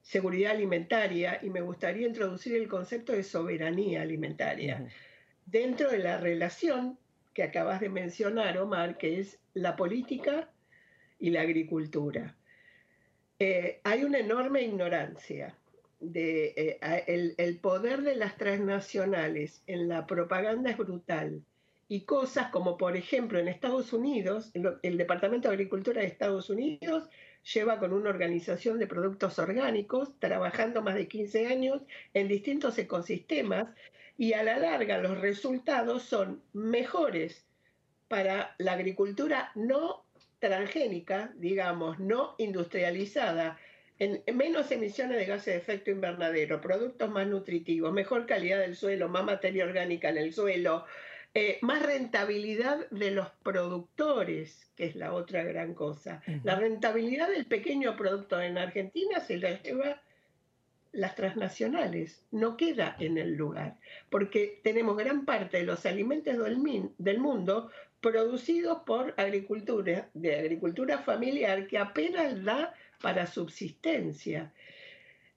[0.03, 4.87] seguridad alimentaria y me gustaría introducir el concepto de soberanía alimentaria
[5.47, 6.97] dentro de la relación
[7.35, 10.49] que acabas de mencionar, Omar, que es la política
[11.19, 12.37] y la agricultura.
[13.41, 15.57] Eh, hay una enorme ignorancia.
[15.99, 21.43] De, eh, el poder de las transnacionales en la propaganda es brutal
[21.93, 24.51] y cosas como, por ejemplo, en Estados Unidos,
[24.83, 27.11] el Departamento de Agricultura de Estados Unidos
[27.53, 31.83] lleva con una organización de productos orgánicos, trabajando más de 15 años
[32.15, 33.69] en distintos ecosistemas,
[34.17, 37.45] y a la larga los resultados son mejores
[38.09, 40.07] para la agricultura no
[40.39, 43.59] transgénica, digamos, no industrializada,
[43.99, 49.11] en menos emisiones de gases de efecto invernadero, productos más nutritivos, mejor calidad del suelo,
[49.11, 50.87] más materia orgánica en el suelo,
[51.35, 56.23] eh, más rentabilidad de los productores, que es la otra gran cosa.
[56.45, 60.03] La rentabilidad del pequeño productor en Argentina se la lleva
[60.93, 63.79] las transnacionales, no queda en el lugar,
[64.11, 67.71] porque tenemos gran parte de los alimentos del, del mundo
[68.03, 74.53] producidos por agricultura, de agricultura familiar que apenas da para subsistencia.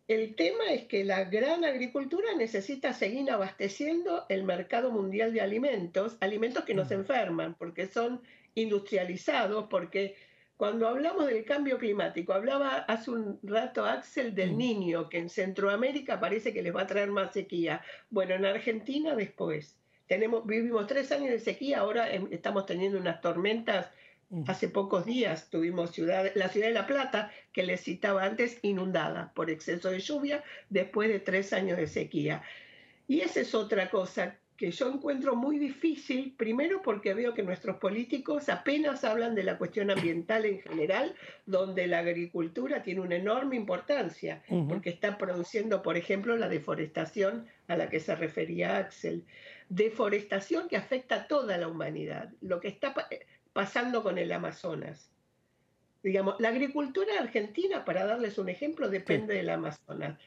[0.08, 6.18] El tema es que la gran agricultura necesita seguir abasteciendo el mercado mundial de alimentos,
[6.20, 8.22] alimentos que nos enferman, porque son
[8.54, 10.16] industrializados, porque
[10.58, 16.20] cuando hablamos del cambio climático, hablaba hace un rato Axel del niño, que en Centroamérica
[16.20, 17.82] parece que les va a traer más sequía.
[18.12, 19.76] Bueno, en Argentina después.
[20.08, 23.90] Tenemos, vivimos tres años de sequía, ahora em, estamos teniendo unas tormentas
[24.48, 29.32] Hace pocos días tuvimos ciudad, la ciudad de La Plata, que les citaba antes, inundada
[29.36, 32.42] por exceso de lluvia después de tres años de sequía.
[33.08, 37.78] Y esa es otra cosa que yo encuentro muy difícil, primero porque veo que nuestros
[37.78, 41.14] políticos apenas hablan de la cuestión ambiental en general,
[41.46, 47.76] donde la agricultura tiene una enorme importancia, porque está produciendo, por ejemplo, la deforestación a
[47.76, 49.26] la que se refería Axel.
[49.68, 52.32] Deforestación que afecta a toda la humanidad.
[52.40, 52.94] Lo que está
[53.56, 55.10] pasando con el Amazonas.
[56.04, 60.20] Digamos, la agricultura argentina, para darles un ejemplo, depende del Amazonas.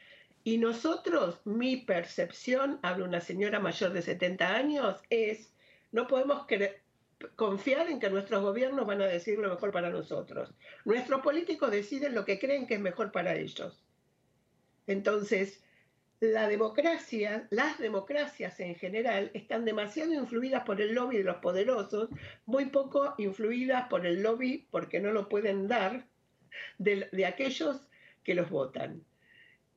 [0.43, 5.53] Y nosotros, mi percepción, habla una señora mayor de 70 años, es,
[5.91, 6.47] no podemos
[7.35, 10.51] confiar en que nuestros gobiernos van a decir lo mejor para nosotros.
[10.83, 13.85] Nuestros políticos deciden lo que creen que es mejor para ellos.
[14.87, 15.63] Entonces,
[16.19, 22.09] la democracia, las democracias en general, están demasiado influidas por el lobby de los poderosos,
[22.45, 26.05] muy poco influidas por el lobby, porque no lo pueden dar,
[26.77, 27.87] de, aquellos
[28.23, 29.03] que los votan.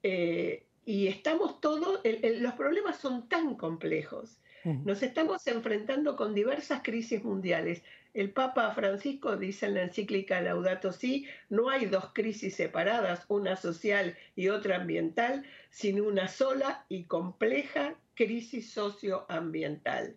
[0.02, 4.38] Eh, y estamos todos, los problemas son tan complejos.
[4.64, 7.82] Nos estamos enfrentando con diversas crisis mundiales.
[8.14, 13.56] El Papa Francisco dice en la encíclica Laudato Si, no hay dos crisis separadas, una
[13.56, 20.16] social y otra ambiental, sino una sola y compleja crisis socioambiental.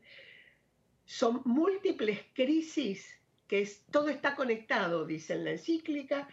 [1.06, 3.18] Son múltiples crisis
[3.48, 6.28] que todo está conectado, dice en la encíclica,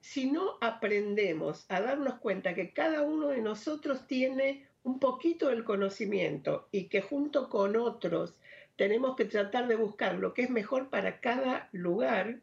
[0.00, 5.64] si no aprendemos a darnos cuenta que cada uno de nosotros tiene un poquito del
[5.64, 8.34] conocimiento y que junto con otros
[8.76, 12.40] tenemos que tratar de buscar lo que es mejor para cada lugar,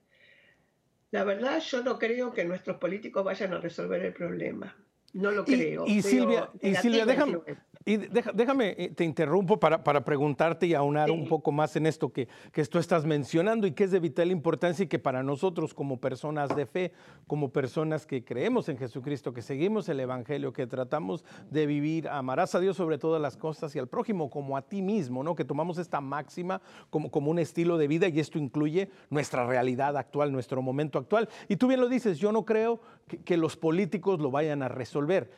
[1.12, 4.76] la verdad yo no creo que nuestros políticos vayan a resolver el problema.
[5.14, 5.86] No lo creo.
[5.88, 7.40] Y, Silvia, y Silvia déjame,
[7.86, 12.12] y déjame, eh, te interrumpo para, para preguntarte y aunar un poco más en esto
[12.12, 15.74] que, que tú estás mencionando y que es de vital importancia y que para nosotros
[15.74, 16.92] como personas de fe,
[17.26, 22.54] como personas que creemos en Jesucristo, que seguimos el Evangelio, que tratamos de vivir, amarás
[22.54, 25.34] a Dios sobre todas las cosas y al prójimo como a ti mismo, ¿no?
[25.34, 29.96] que tomamos esta máxima como, como un estilo de vida y esto incluye nuestra realidad
[29.96, 31.30] actual, nuestro momento actual.
[31.48, 34.68] Y tú bien lo dices, yo no creo que, que los políticos lo vayan a
[34.68, 35.32] resolver.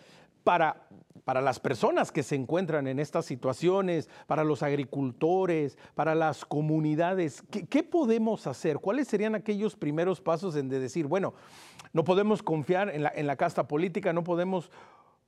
[0.43, 0.87] Para,
[1.23, 7.43] para las personas que se encuentran en estas situaciones, para los agricultores, para las comunidades,
[7.69, 8.79] ¿qué, podemos hacer?
[8.79, 11.33] ¿Cuáles serían aquellos primeros pasos en de decir, bueno,
[11.93, 14.71] no podemos confiar en la, en la casta política, no podemos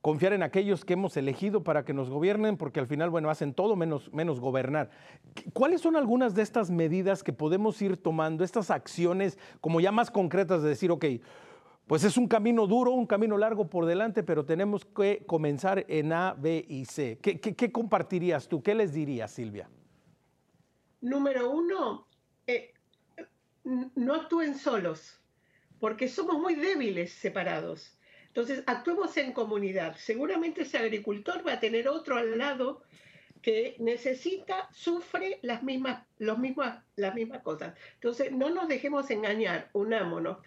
[0.04, 3.54] confiar en aquellos que hemos elegido para que nos gobiernen, porque al final, bueno, hacen
[3.54, 4.90] todo menos, menos gobernar.
[5.54, 10.10] ¿Cuáles son algunas de estas medidas que podemos ir tomando, estas acciones como ya más
[10.10, 11.06] concretas de decir, ok,
[11.86, 16.12] pues es un camino duro, un camino largo por delante, pero tenemos que comenzar en
[16.12, 17.18] A, B y C.
[17.20, 18.62] ¿Qué, compartirías tú?
[18.62, 19.68] ¿Qué les dirías, Silvia?
[21.02, 22.08] Número uno,
[22.46, 22.72] eh,
[23.64, 25.20] no actúen solos,
[25.78, 27.98] porque somos muy débiles separados.
[28.28, 29.94] Entonces, actuemos en comunidad.
[29.96, 32.82] Seguramente ese agricultor va a tener otro al lado
[33.42, 37.74] que necesita, sufre las mismas, los mismas, las mismas cosas.
[37.96, 40.38] Entonces, no nos dejemos engañar, unámonos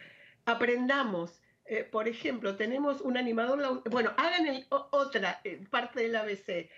[0.48, 1.42] aprendamos.
[1.66, 6.70] Eh, por ejemplo, tenemos un animador, bueno, hagan otra eh, parte del ABC.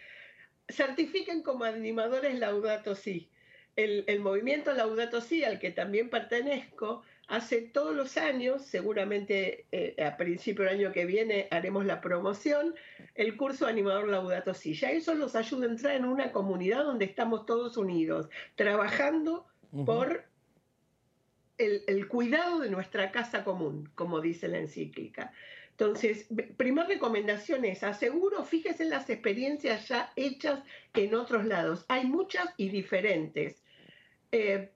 [0.68, 3.30] Certifiquen como animadores Laudato Si.
[3.76, 10.18] El, movimiento Laudato Si, al que también pertenezco, hace todos los años, seguramente eh, a
[10.18, 12.76] principio del año que viene haremos la promoción,
[13.16, 14.74] el curso animador Laudato Si.
[14.74, 19.46] Ya eso los ayuda a entrar en una comunidad donde estamos todos unidos, trabajando
[19.86, 20.29] por
[21.60, 25.34] el, cuidado de nuestra casa común, como dice la encíclica.
[25.72, 30.62] Entonces, primera recomendación es, aseguro, fíjese en las experiencias ya hechas
[30.94, 31.86] en otros lados.
[31.88, 33.62] Hay muchas y diferentes.
[34.32, 34.72] Eh,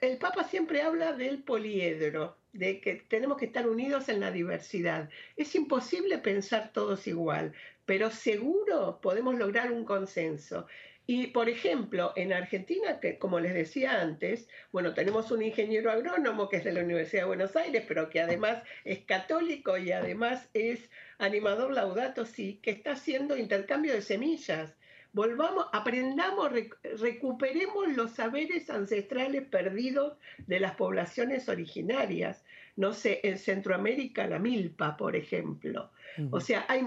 [0.00, 5.10] el Papa siempre habla del poliedro, de que tenemos que estar unidos en la diversidad.
[5.36, 7.52] Es imposible pensar todos igual,
[7.84, 10.66] pero seguro podemos lograr un consenso.
[11.06, 16.48] Y, por ejemplo, en Argentina, que como les decía antes, bueno, tenemos un ingeniero agrónomo
[16.48, 20.48] que es de la Universidad de Buenos Aires, pero que además es católico y además
[20.54, 24.74] es animador laudato sí, que está haciendo intercambio de semillas.
[25.12, 26.50] Volvamos, aprendamos,
[26.98, 32.44] recuperemos los saberes ancestrales perdidos de las poblaciones originarias.
[32.76, 35.92] No sé, en Centroamérica, la milpa, por ejemplo.
[36.30, 36.82] O sea, hay,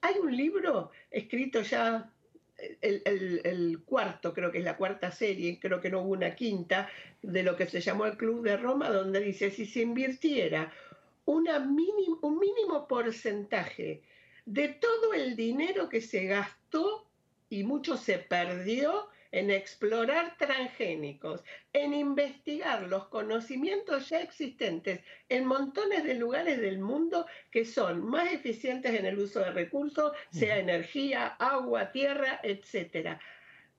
[0.00, 2.10] hay un libro escrito ya
[2.80, 6.88] el, cuarto, creo que es la cuarta serie, creo que no hubo una quinta,
[7.22, 10.72] de lo que se llamó el Club de Roma, donde dice, si se invirtiera
[11.24, 11.44] un
[11.74, 14.02] mínimo porcentaje
[14.46, 17.06] de todo el dinero que se gastó
[17.50, 26.04] y mucho se perdió en explorar transgénicos, en investigar los conocimientos ya existentes en montones
[26.04, 31.26] de lugares del mundo que son más eficientes en el uso de recursos, sea energía,
[31.26, 33.18] agua, tierra, etc.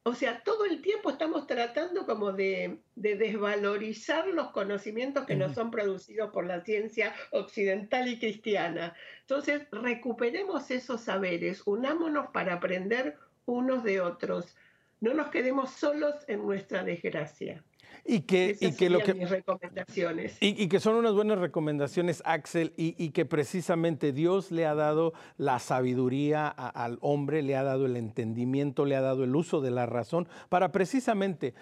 [0.03, 5.71] O sea, todo el tiempo estamos tratando como de, desvalorizar los conocimientos que nos son
[5.71, 8.95] producidos por la ciencia occidental y cristiana.
[9.21, 14.55] Entonces, recuperemos esos saberes, unámonos para aprender unos de otros
[15.01, 17.63] no nos quedemos solos en nuestra desgracia.
[18.05, 20.37] Y que, y que lo que mis recomendaciones.
[20.39, 25.59] Y, que son unas buenas recomendaciones, Axel, y, que precisamente Dios le ha dado la
[25.59, 29.85] sabiduría al hombre, le ha dado el entendimiento, le ha dado el uso de la
[29.85, 31.53] razón para precisamente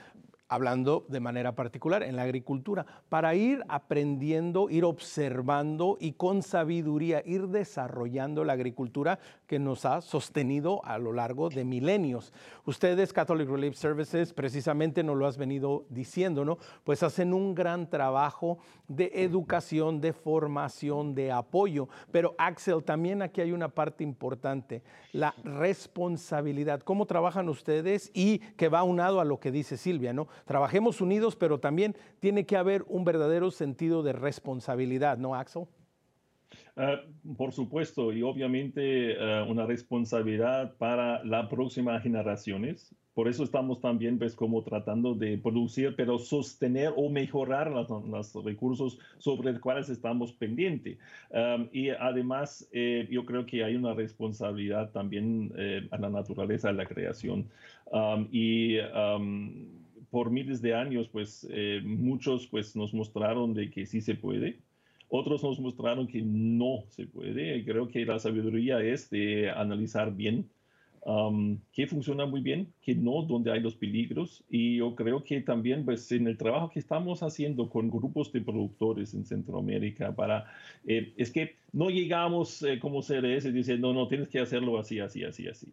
[0.49, 7.21] hablando de manera particular en la agricultura, para ir aprendiendo, ir observando y con sabiduría
[7.25, 12.33] ir desarrollando la agricultura que nos ha sostenido a lo largo de milenios.
[12.65, 16.57] Ustedes, Catholic Relief Services, precisamente nos lo has venido diciendo, ¿no?
[16.83, 21.89] Pues hacen un gran trabajo de educación, de formación, de apoyo.
[22.11, 26.81] Pero Axel, también aquí hay una parte importante, la responsabilidad.
[26.81, 28.11] ¿Cómo trabajan ustedes?
[28.13, 30.27] Y que va unado a lo que dice Silvia, ¿no?
[30.45, 35.67] Trabajemos unidos, pero también tiene que haber un verdadero sentido de responsabilidad, ¿no, Axel?
[36.75, 37.01] Ah,
[37.35, 42.95] por supuesto, y obviamente ah, una responsabilidad para las próximas generaciones.
[43.15, 48.99] Por eso estamos también, pues, como tratando de producir, pero sostener o mejorar los, recursos
[49.17, 50.99] sobre los cuales estamos pendientes.
[51.71, 56.75] y además, eh, yo creo que hay una responsabilidad también eh, a la naturaleza de
[56.75, 57.49] la creación.
[58.31, 58.77] y
[60.09, 64.59] por miles de años, pues, eh, muchos, pues, nos mostraron de que sí se puede.
[65.09, 67.63] Otros nos mostraron que no se puede.
[67.63, 70.49] Creo que la sabiduría es de analizar bien
[71.07, 74.43] um, qué funciona muy bien, qué no, dónde hay los peligros.
[74.49, 78.41] Y yo creo que también pues, en el trabajo que estamos haciendo con grupos de
[78.41, 80.45] productores en Centroamérica, para,
[80.85, 84.99] eh, es que no llegamos eh, como CRS diciendo, no, no, tienes que hacerlo así,
[84.99, 85.67] así, así, así.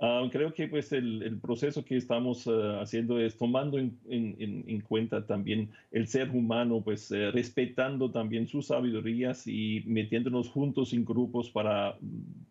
[0.00, 4.64] Ah, creo que pues el, el, proceso que estamos ah, haciendo es tomando en, en,
[4.66, 10.92] en, cuenta también el ser humano, pues eh, respetando también sus sabidurías y metiéndonos juntos
[10.92, 11.96] en grupos para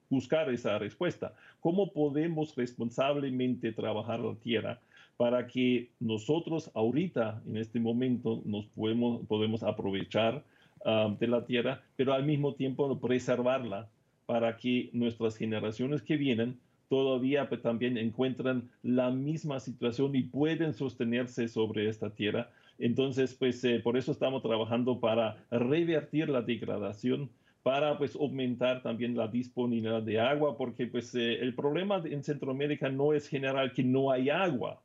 [0.10, 1.34] buscar esa respuesta.
[1.60, 4.80] ¿Cómo podemos responsablemente trabajar la tierra?
[5.18, 10.44] para que nosotros ahorita, en este momento, nos podemos, podemos aprovechar
[10.86, 13.88] ah, de la tierra, pero al mismo tiempo preservarla
[14.26, 16.58] para que nuestras generaciones que vienen
[16.94, 22.52] todavía pues, también encuentran la misma situación y pueden sostenerse sobre esta tierra.
[22.78, 27.32] Entonces, pues eh, por eso estamos trabajando para revertir la degradación,
[27.64, 32.90] para pues aumentar también la disponibilidad de agua, porque pues eh, el problema en Centroamérica
[32.90, 34.80] no es general que no hay agua.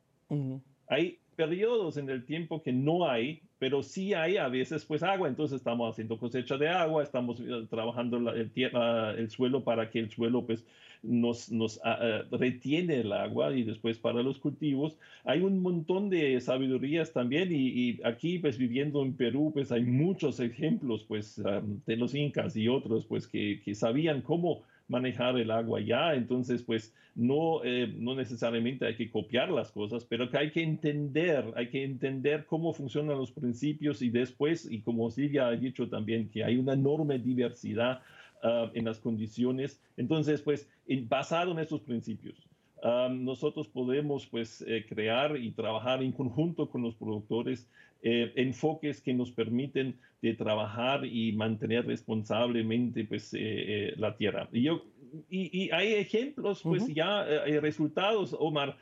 [0.89, 5.29] Hay periodos en el tiempo que no hay, pero sí hay a veces pues agua,
[5.29, 10.11] entonces estamos haciendo cosecha de agua, estamos eh, trabajando el, el, suelo para que el
[10.11, 10.65] suelo pues
[11.03, 11.51] nos,
[11.85, 14.97] ah, ah, retiene el agua y después para los cultivos.
[15.25, 20.41] Hay un montón de sabidurías también y, aquí pues viviendo en Perú pues hay muchos
[20.41, 21.41] ejemplos pues
[21.87, 26.63] de los incas y otros pues que, que sabían cómo manejar el agua ya, entonces
[26.63, 31.45] pues no, eh, no necesariamente hay que copiar las cosas, pero que hay que entender,
[31.57, 36.29] hay que entender cómo funcionan los principios y después, y como Silvia ha dicho también,
[36.31, 38.01] que hay una enorme diversidad
[38.43, 39.81] Ah, en las condiciones.
[39.97, 40.69] Entonces, pues,
[41.09, 42.47] basado en estos principios,
[42.85, 47.69] ah, nosotros podemos, pues, eh, crear y trabajar en conjunto con los productores
[48.01, 54.49] eh, enfoques que nos permiten de trabajar y mantener responsablemente, pues, eh, la tierra.
[54.53, 54.85] Y yo
[55.29, 58.77] y, hay ejemplos, pues ya hay resultados, Omar,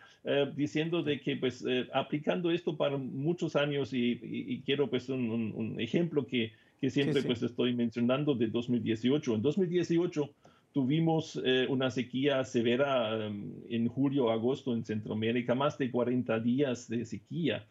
[0.56, 6.50] diciendo de que pues aplicando esto para muchos años y, quiero pues un ejemplo que,
[6.80, 9.34] que siempre pues estoy mencionando de 2018.
[9.34, 10.30] En 2018
[10.72, 16.88] tuvimos eh, una sequía severa em, en julio, agosto en Centroamérica, más de 40 días
[16.88, 17.64] de sequía.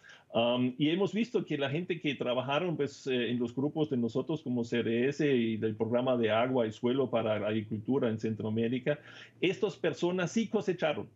[0.77, 4.41] y hemos visto que la gente que trabajaron pues, eh, en los grupos de nosotros
[4.41, 8.97] como CRS y del programa de agua y suelo para la agricultura en Centroamérica,
[9.39, 11.07] estas personas sí cosecharon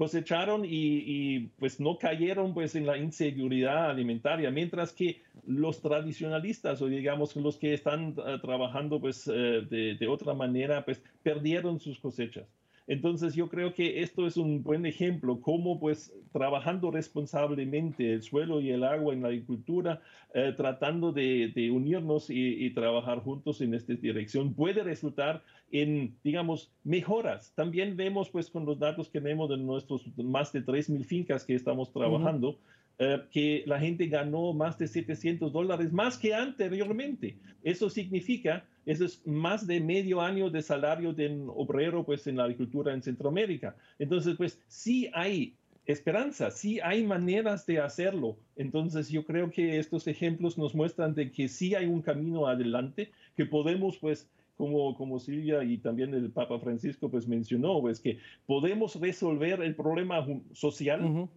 [0.00, 6.86] cosecharon y, pues no cayeron pues en la inseguridad alimentaria, mientras que los tradicionalistas o
[6.86, 11.98] digamos los que están eh, trabajando pues eh, de, de, otra manera pues perdieron sus
[11.98, 12.46] cosechas.
[12.90, 18.60] Entonces yo creo que esto es un buen ejemplo, cómo pues trabajando responsablemente el suelo
[18.60, 20.02] y el agua en la agricultura,
[20.34, 27.52] eh, tratando de, unirnos y, trabajar juntos en esta dirección, puede resultar en, digamos, mejoras.
[27.54, 31.54] También vemos pues con los datos que tenemos de nuestros más de 3.000 fincas que
[31.54, 32.58] estamos trabajando,
[33.02, 37.34] eh, que la gente ganó más de 700 dólares más que anteriormente.
[37.62, 42.36] Eso significa, eso es más de medio año de salario de un obrero pues, en
[42.36, 43.74] la agricultura en Centroamérica.
[43.98, 45.54] Entonces, pues sí hay
[45.86, 48.36] esperanza, sí hay maneras de hacerlo.
[48.54, 53.12] Entonces, yo creo que estos ejemplos nos muestran de que sí hay un camino adelante,
[53.34, 54.28] que podemos pues
[54.58, 59.74] como, como Silvia y también el Papa Francisco pues mencionó, pues que podemos resolver el
[59.74, 61.30] problema social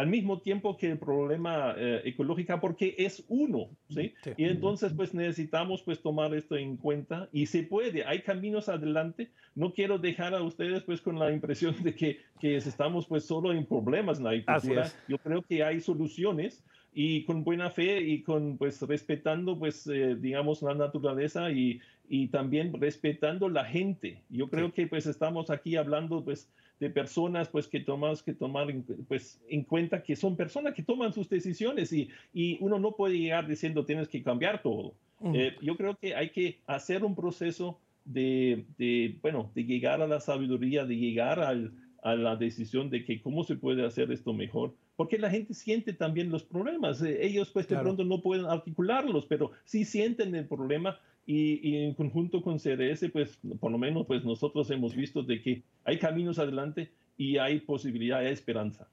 [0.00, 4.14] al mismo tiempo que el problema eh, ecológico, porque es uno, ¿sí?
[4.38, 9.30] Y entonces, pues necesitamos pues tomar esto en cuenta y se puede, hay caminos adelante.
[9.54, 13.52] No quiero dejar a ustedes pues con la impresión de que, que estamos pues solo
[13.52, 14.90] en problemas en la agricultura.
[15.06, 20.16] Yo creo que hay soluciones y con buena fe y con pues respetando pues eh,
[20.18, 21.78] digamos la naturaleza y,
[22.08, 24.22] y también respetando la gente.
[24.30, 26.48] Yo creo que pues estamos aquí hablando pues
[26.80, 28.66] de personas pues que tomamos que tomar
[29.06, 33.18] pues en cuenta que son personas que toman sus decisiones y, y uno no puede
[33.18, 34.94] llegar diciendo tienes que cambiar todo.
[35.34, 40.06] Eh, yo creo que hay que hacer un proceso de, de, bueno, de llegar a
[40.06, 44.32] la sabiduría, de llegar al, a la decisión de que cómo se puede hacer esto
[44.32, 47.02] mejor, porque la gente siente también los problemas.
[47.02, 50.98] Eh, ellos pues de pronto no pueden articularlos, pero sí sienten el problema
[51.32, 55.62] y, en conjunto con CRS, pues por lo menos pues nosotros hemos visto de que
[55.84, 58.88] hay caminos adelante y hay posibilidad, hay esperanza.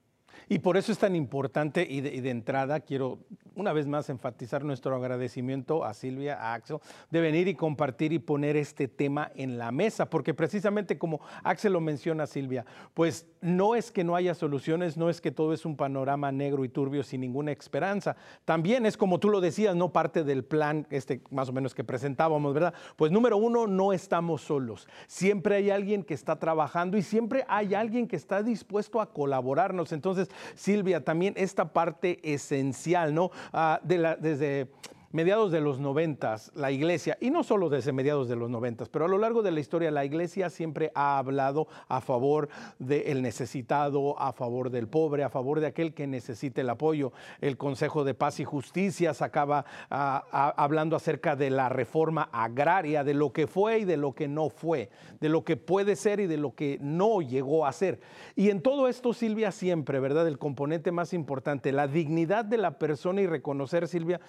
[0.49, 3.19] Y por eso es tan importante y de, entrada quiero
[3.55, 6.77] una vez más enfatizar nuestro agradecimiento a Silvia, a Axel,
[7.09, 11.73] de venir y compartir y poner este tema en la mesa, porque precisamente como Axel
[11.73, 15.65] lo menciona Silvia, pues no es que no haya soluciones, no es que todo es
[15.65, 18.15] un panorama negro y turbio sin ninguna esperanza.
[18.45, 21.83] También es como tú lo decías, no parte del plan este más o menos que
[21.83, 22.73] presentábamos, ¿verdad?
[22.95, 24.87] Pues número uno, no estamos solos.
[25.07, 29.91] Siempre hay alguien que está trabajando y siempre hay alguien que está dispuesto a colaborarnos.
[29.91, 33.31] Entonces, Silvia, también esta parte esencial, ¿no?
[33.53, 34.67] Ah, de la, desde
[35.11, 39.05] mediados de los noventas, la iglesia, y no solo desde mediados de los noventas, pero
[39.05, 42.49] a lo largo de la historia, la iglesia siempre ha hablado a favor
[42.79, 47.11] del necesitado, a favor del pobre, a favor de aquel que necesite el apoyo.
[47.41, 53.13] El Consejo de Paz y Justicia sacaba ah, hablando acerca de la reforma agraria, de
[53.13, 54.89] lo que fue y de lo que no fue,
[55.19, 57.99] de lo que puede ser y de lo que no llegó a ser.
[58.35, 60.27] Y en todo esto, Silvia, siempre, ¿verdad?
[60.27, 64.19] El componente más importante, la dignidad de la persona y reconocer, Silvia,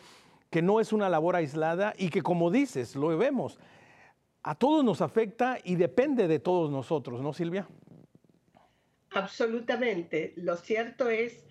[0.51, 3.59] que no es una labor aislada y que como dices, lo vemos,
[4.43, 7.69] a todos nos afecta y depende de todos nosotros, ¿no, Silvia?
[9.11, 10.33] Absolutamente.
[10.37, 11.45] Lo cierto es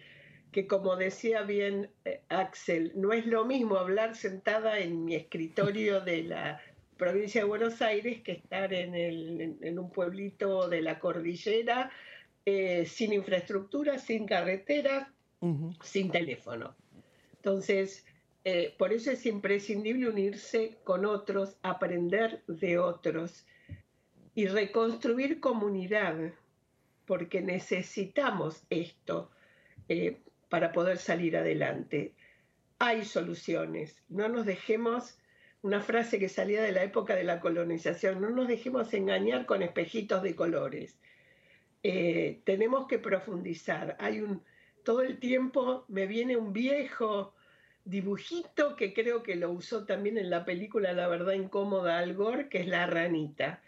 [0.51, 6.01] que, como decía bien eh, Axel, no es lo mismo hablar sentada en mi escritorio
[6.01, 6.61] de la
[6.97, 11.91] provincia de Buenos Aires que estar en, un pueblito de la cordillera
[12.45, 15.13] eh, sin infraestructura, sin carretera,
[15.83, 16.75] sin teléfono.
[17.35, 18.06] Entonces,
[18.49, 23.45] eh, por eso es imprescindible unirse con otros, aprender de otros
[24.35, 26.31] y reconstruir comunidad,
[27.05, 29.31] porque necesitamos esto
[29.89, 32.13] eh, para poder salir adelante.
[32.79, 35.19] Hay soluciones, no nos dejemos,
[35.61, 39.61] una frase que salía de la época de la colonización, no nos dejemos engañar con
[39.61, 40.97] espejitos de colores.
[41.83, 43.97] Eh, tenemos que profundizar.
[43.99, 44.41] Hay un,
[44.85, 47.33] todo el tiempo me viene un viejo
[47.89, 52.49] dibujito que creo que lo usó también en la película La verdad incómoda Al Gore,
[52.49, 53.61] que es la ranita.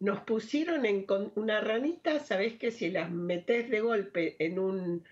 [0.00, 5.04] Nos pusieron en una ranita, sabes que si las metes de golpe en, un,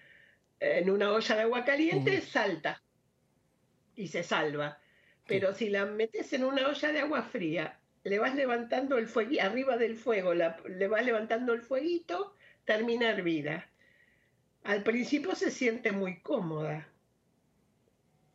[0.60, 2.82] en una olla de agua caliente, salta
[3.96, 4.78] y se salva.
[5.26, 9.30] Pero si la metes en una olla de agua fría, le vas levantando el fuego,
[9.40, 12.34] arriba del fuego, le vas levantando el fueguito,
[12.64, 13.68] termina hervida.
[14.64, 16.91] Al principio se siente muy cómoda,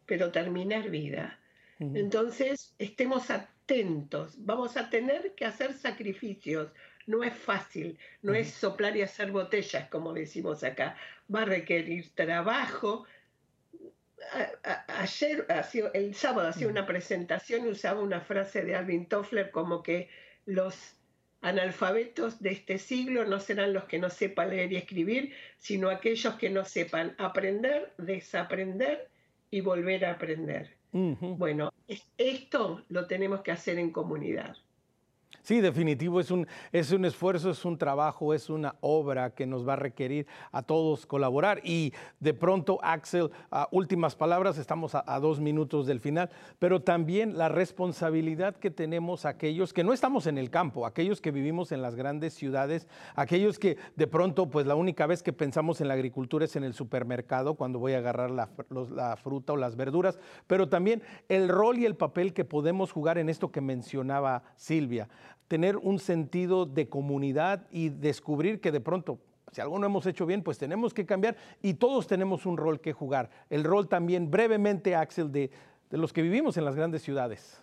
[0.07, 1.37] pero terminar vida.
[1.79, 6.71] Entonces, estemos atentos, vamos a tener que hacer sacrificios,
[7.05, 10.97] no es fácil, no es soplar y hacer botellas, como decimos acá,
[11.33, 13.05] va a requerir trabajo.
[14.87, 15.45] ayer,
[15.93, 20.09] el sábado, hacía una presentación y usaba una frase de Alvin Toffler como que
[20.47, 20.95] los
[21.41, 26.35] analfabetos de este siglo no serán los que no sepan leer y escribir, sino aquellos
[26.35, 29.09] que no sepan aprender, desaprender
[29.49, 30.75] y volver a aprender.
[30.91, 31.71] Bueno,
[32.17, 34.55] esto lo tenemos que hacer en comunidad.
[35.47, 39.65] Sí, definitivo, es un, es un esfuerzo, es un trabajo, es una obra que nos
[39.65, 41.61] va a requerir a todos colaborar.
[41.63, 43.31] Y de pronto, Axel,
[43.71, 46.29] últimas palabras, estamos a, dos minutos del final,
[46.59, 51.31] pero también la responsabilidad que tenemos aquellos que no estamos en el campo, aquellos que
[51.31, 52.85] vivimos en las grandes ciudades,
[53.15, 56.65] aquellos que de pronto, pues la única vez que pensamos en la agricultura es en
[56.65, 58.49] el supermercado, cuando voy a agarrar la,
[58.93, 63.17] la fruta o las verduras, pero también el rol y el papel que podemos jugar
[63.17, 65.07] en esto que mencionaba Silvia
[65.47, 69.19] tener un sentido de comunidad y descubrir que de pronto,
[69.51, 72.79] si algo no hemos hecho bien, pues tenemos que cambiar y todos tenemos un rol
[72.79, 73.29] que jugar.
[73.49, 75.51] El rol también brevemente, Axel, de,
[75.89, 77.61] de los que vivimos en las grandes ciudades.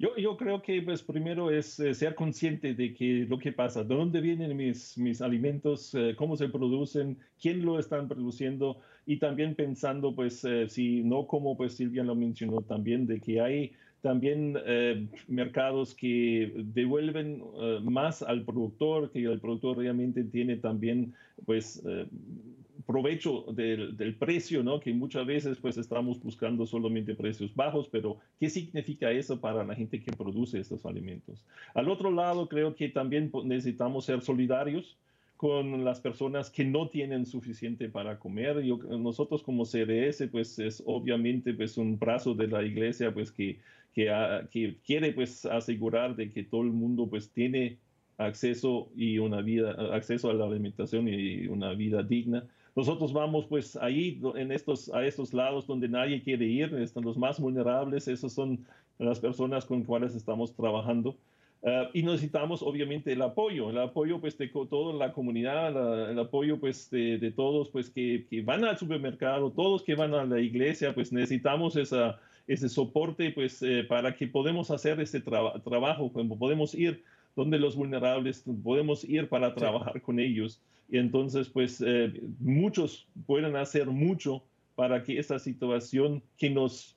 [0.00, 3.82] Yo, yo creo que pues primero es eh, ser consciente de que lo que pasa,
[3.82, 9.18] de dónde vienen mis, mis alimentos, eh, cómo se producen, quién lo están produciendo y
[9.18, 13.72] también pensando pues eh, si no como pues Silvia lo mencionó también de que hay
[14.02, 14.56] también
[15.26, 17.42] mercados que devuelven
[17.82, 21.82] más al productor, que el productor realmente tiene también pues
[22.88, 24.80] provecho del, del, precio, ¿no?
[24.80, 29.74] Que muchas veces pues estamos buscando solamente precios bajos, pero ¿qué significa eso para la
[29.74, 31.44] gente que produce estos alimentos?
[31.74, 34.96] Al otro lado, creo que también necesitamos ser solidarios
[35.36, 38.62] con las personas que no tienen suficiente para comer.
[38.62, 43.58] Yo, nosotros como CDS, pues es obviamente pues un brazo de la iglesia, pues que,
[43.94, 44.10] que,
[44.50, 47.78] que quiere pues asegurar de que todo el mundo pues tiene
[48.18, 52.44] acceso y una vida, acceso a la alimentación y una vida digna.
[52.74, 57.16] Nosotros vamos pues ahí en estos, a estos lados donde nadie quiere ir, están los
[57.16, 58.64] más vulnerables, esas son
[58.98, 61.16] las personas con cuales estamos trabajando.
[61.60, 66.60] Uh, y necesitamos obviamente el apoyo, el apoyo pues de toda la comunidad, el apoyo
[66.60, 70.40] pues de, de todos pues que, que, van al supermercado, todos que van a la
[70.40, 76.10] iglesia, pues necesitamos esa, ese soporte pues eh, para que podamos hacer ese tra trabajo,
[76.10, 77.04] podemos ir
[77.38, 80.60] donde los vulnerables, podemos ir para trabajar con ellos.
[80.88, 84.42] Y entonces, pues, eh, muchos pueden hacer mucho
[84.74, 86.96] para que esta situación que nos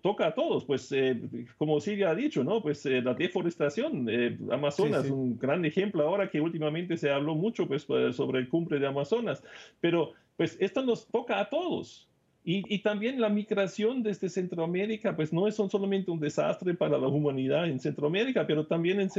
[0.00, 1.20] toca a todos, pues, eh,
[1.58, 2.62] como Silvia ha dicho, ¿no?
[2.62, 4.08] Pues eh, la deforestación,
[4.50, 8.86] Amazonas, un gran ejemplo ahora que últimamente se habló mucho, pues, sobre el cumple de
[8.86, 9.42] Amazonas,
[9.80, 12.08] pero, pues, esto nos toca a todos.
[12.44, 17.68] Y, también la migración desde Centroamérica, pues no es solamente un desastre para la humanidad
[17.68, 19.10] en Centroamérica, pero también en,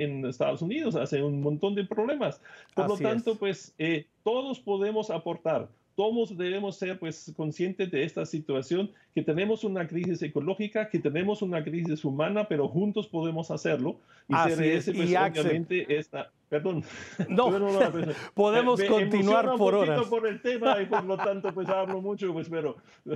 [0.00, 2.40] en, Estados Unidos hace un montón de problemas.
[2.74, 8.26] Por lo tanto, pues eh, todos podemos aportar todos debemos ser pues conscientes de esta
[8.26, 13.96] situación, que tenemos una crisis ecológica, que tenemos una crisis humana, pero juntos podemos hacerlo.
[14.28, 16.82] Y Así CRS, pues, y obviamente esta, perdón.
[17.28, 17.50] No,
[18.34, 20.06] podemos continuar por horas.
[20.06, 22.76] por el tema y por lo tanto pues hablo mucho, pues pero...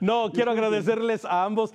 [0.00, 1.72] No, quiero agradecerles a ambos.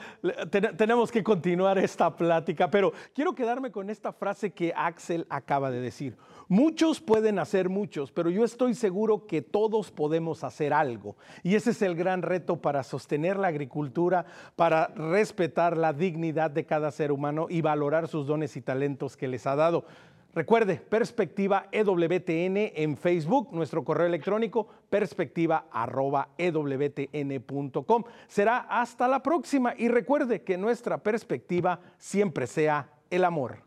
[0.77, 5.79] tenemos que continuar esta plática, pero quiero quedarme con esta frase que Axel acaba de
[5.79, 6.15] decir.
[6.47, 11.15] Muchos pueden hacer muchos, pero yo estoy seguro que todos podemos hacer algo.
[11.41, 14.25] Y ese es el gran reto para sostener la agricultura,
[14.55, 19.27] para respetar la dignidad de cada ser humano y valorar sus dones y talentos que
[19.27, 19.85] les ha dado.
[20.35, 25.67] Recuerde, Perspectiva EWTN en Facebook, nuestro correo electrónico perspectiva
[26.37, 28.03] ewtn.com.
[28.27, 33.59] Será hasta la próxima y recuerde que nuestra perspectiva siempre sea el amor.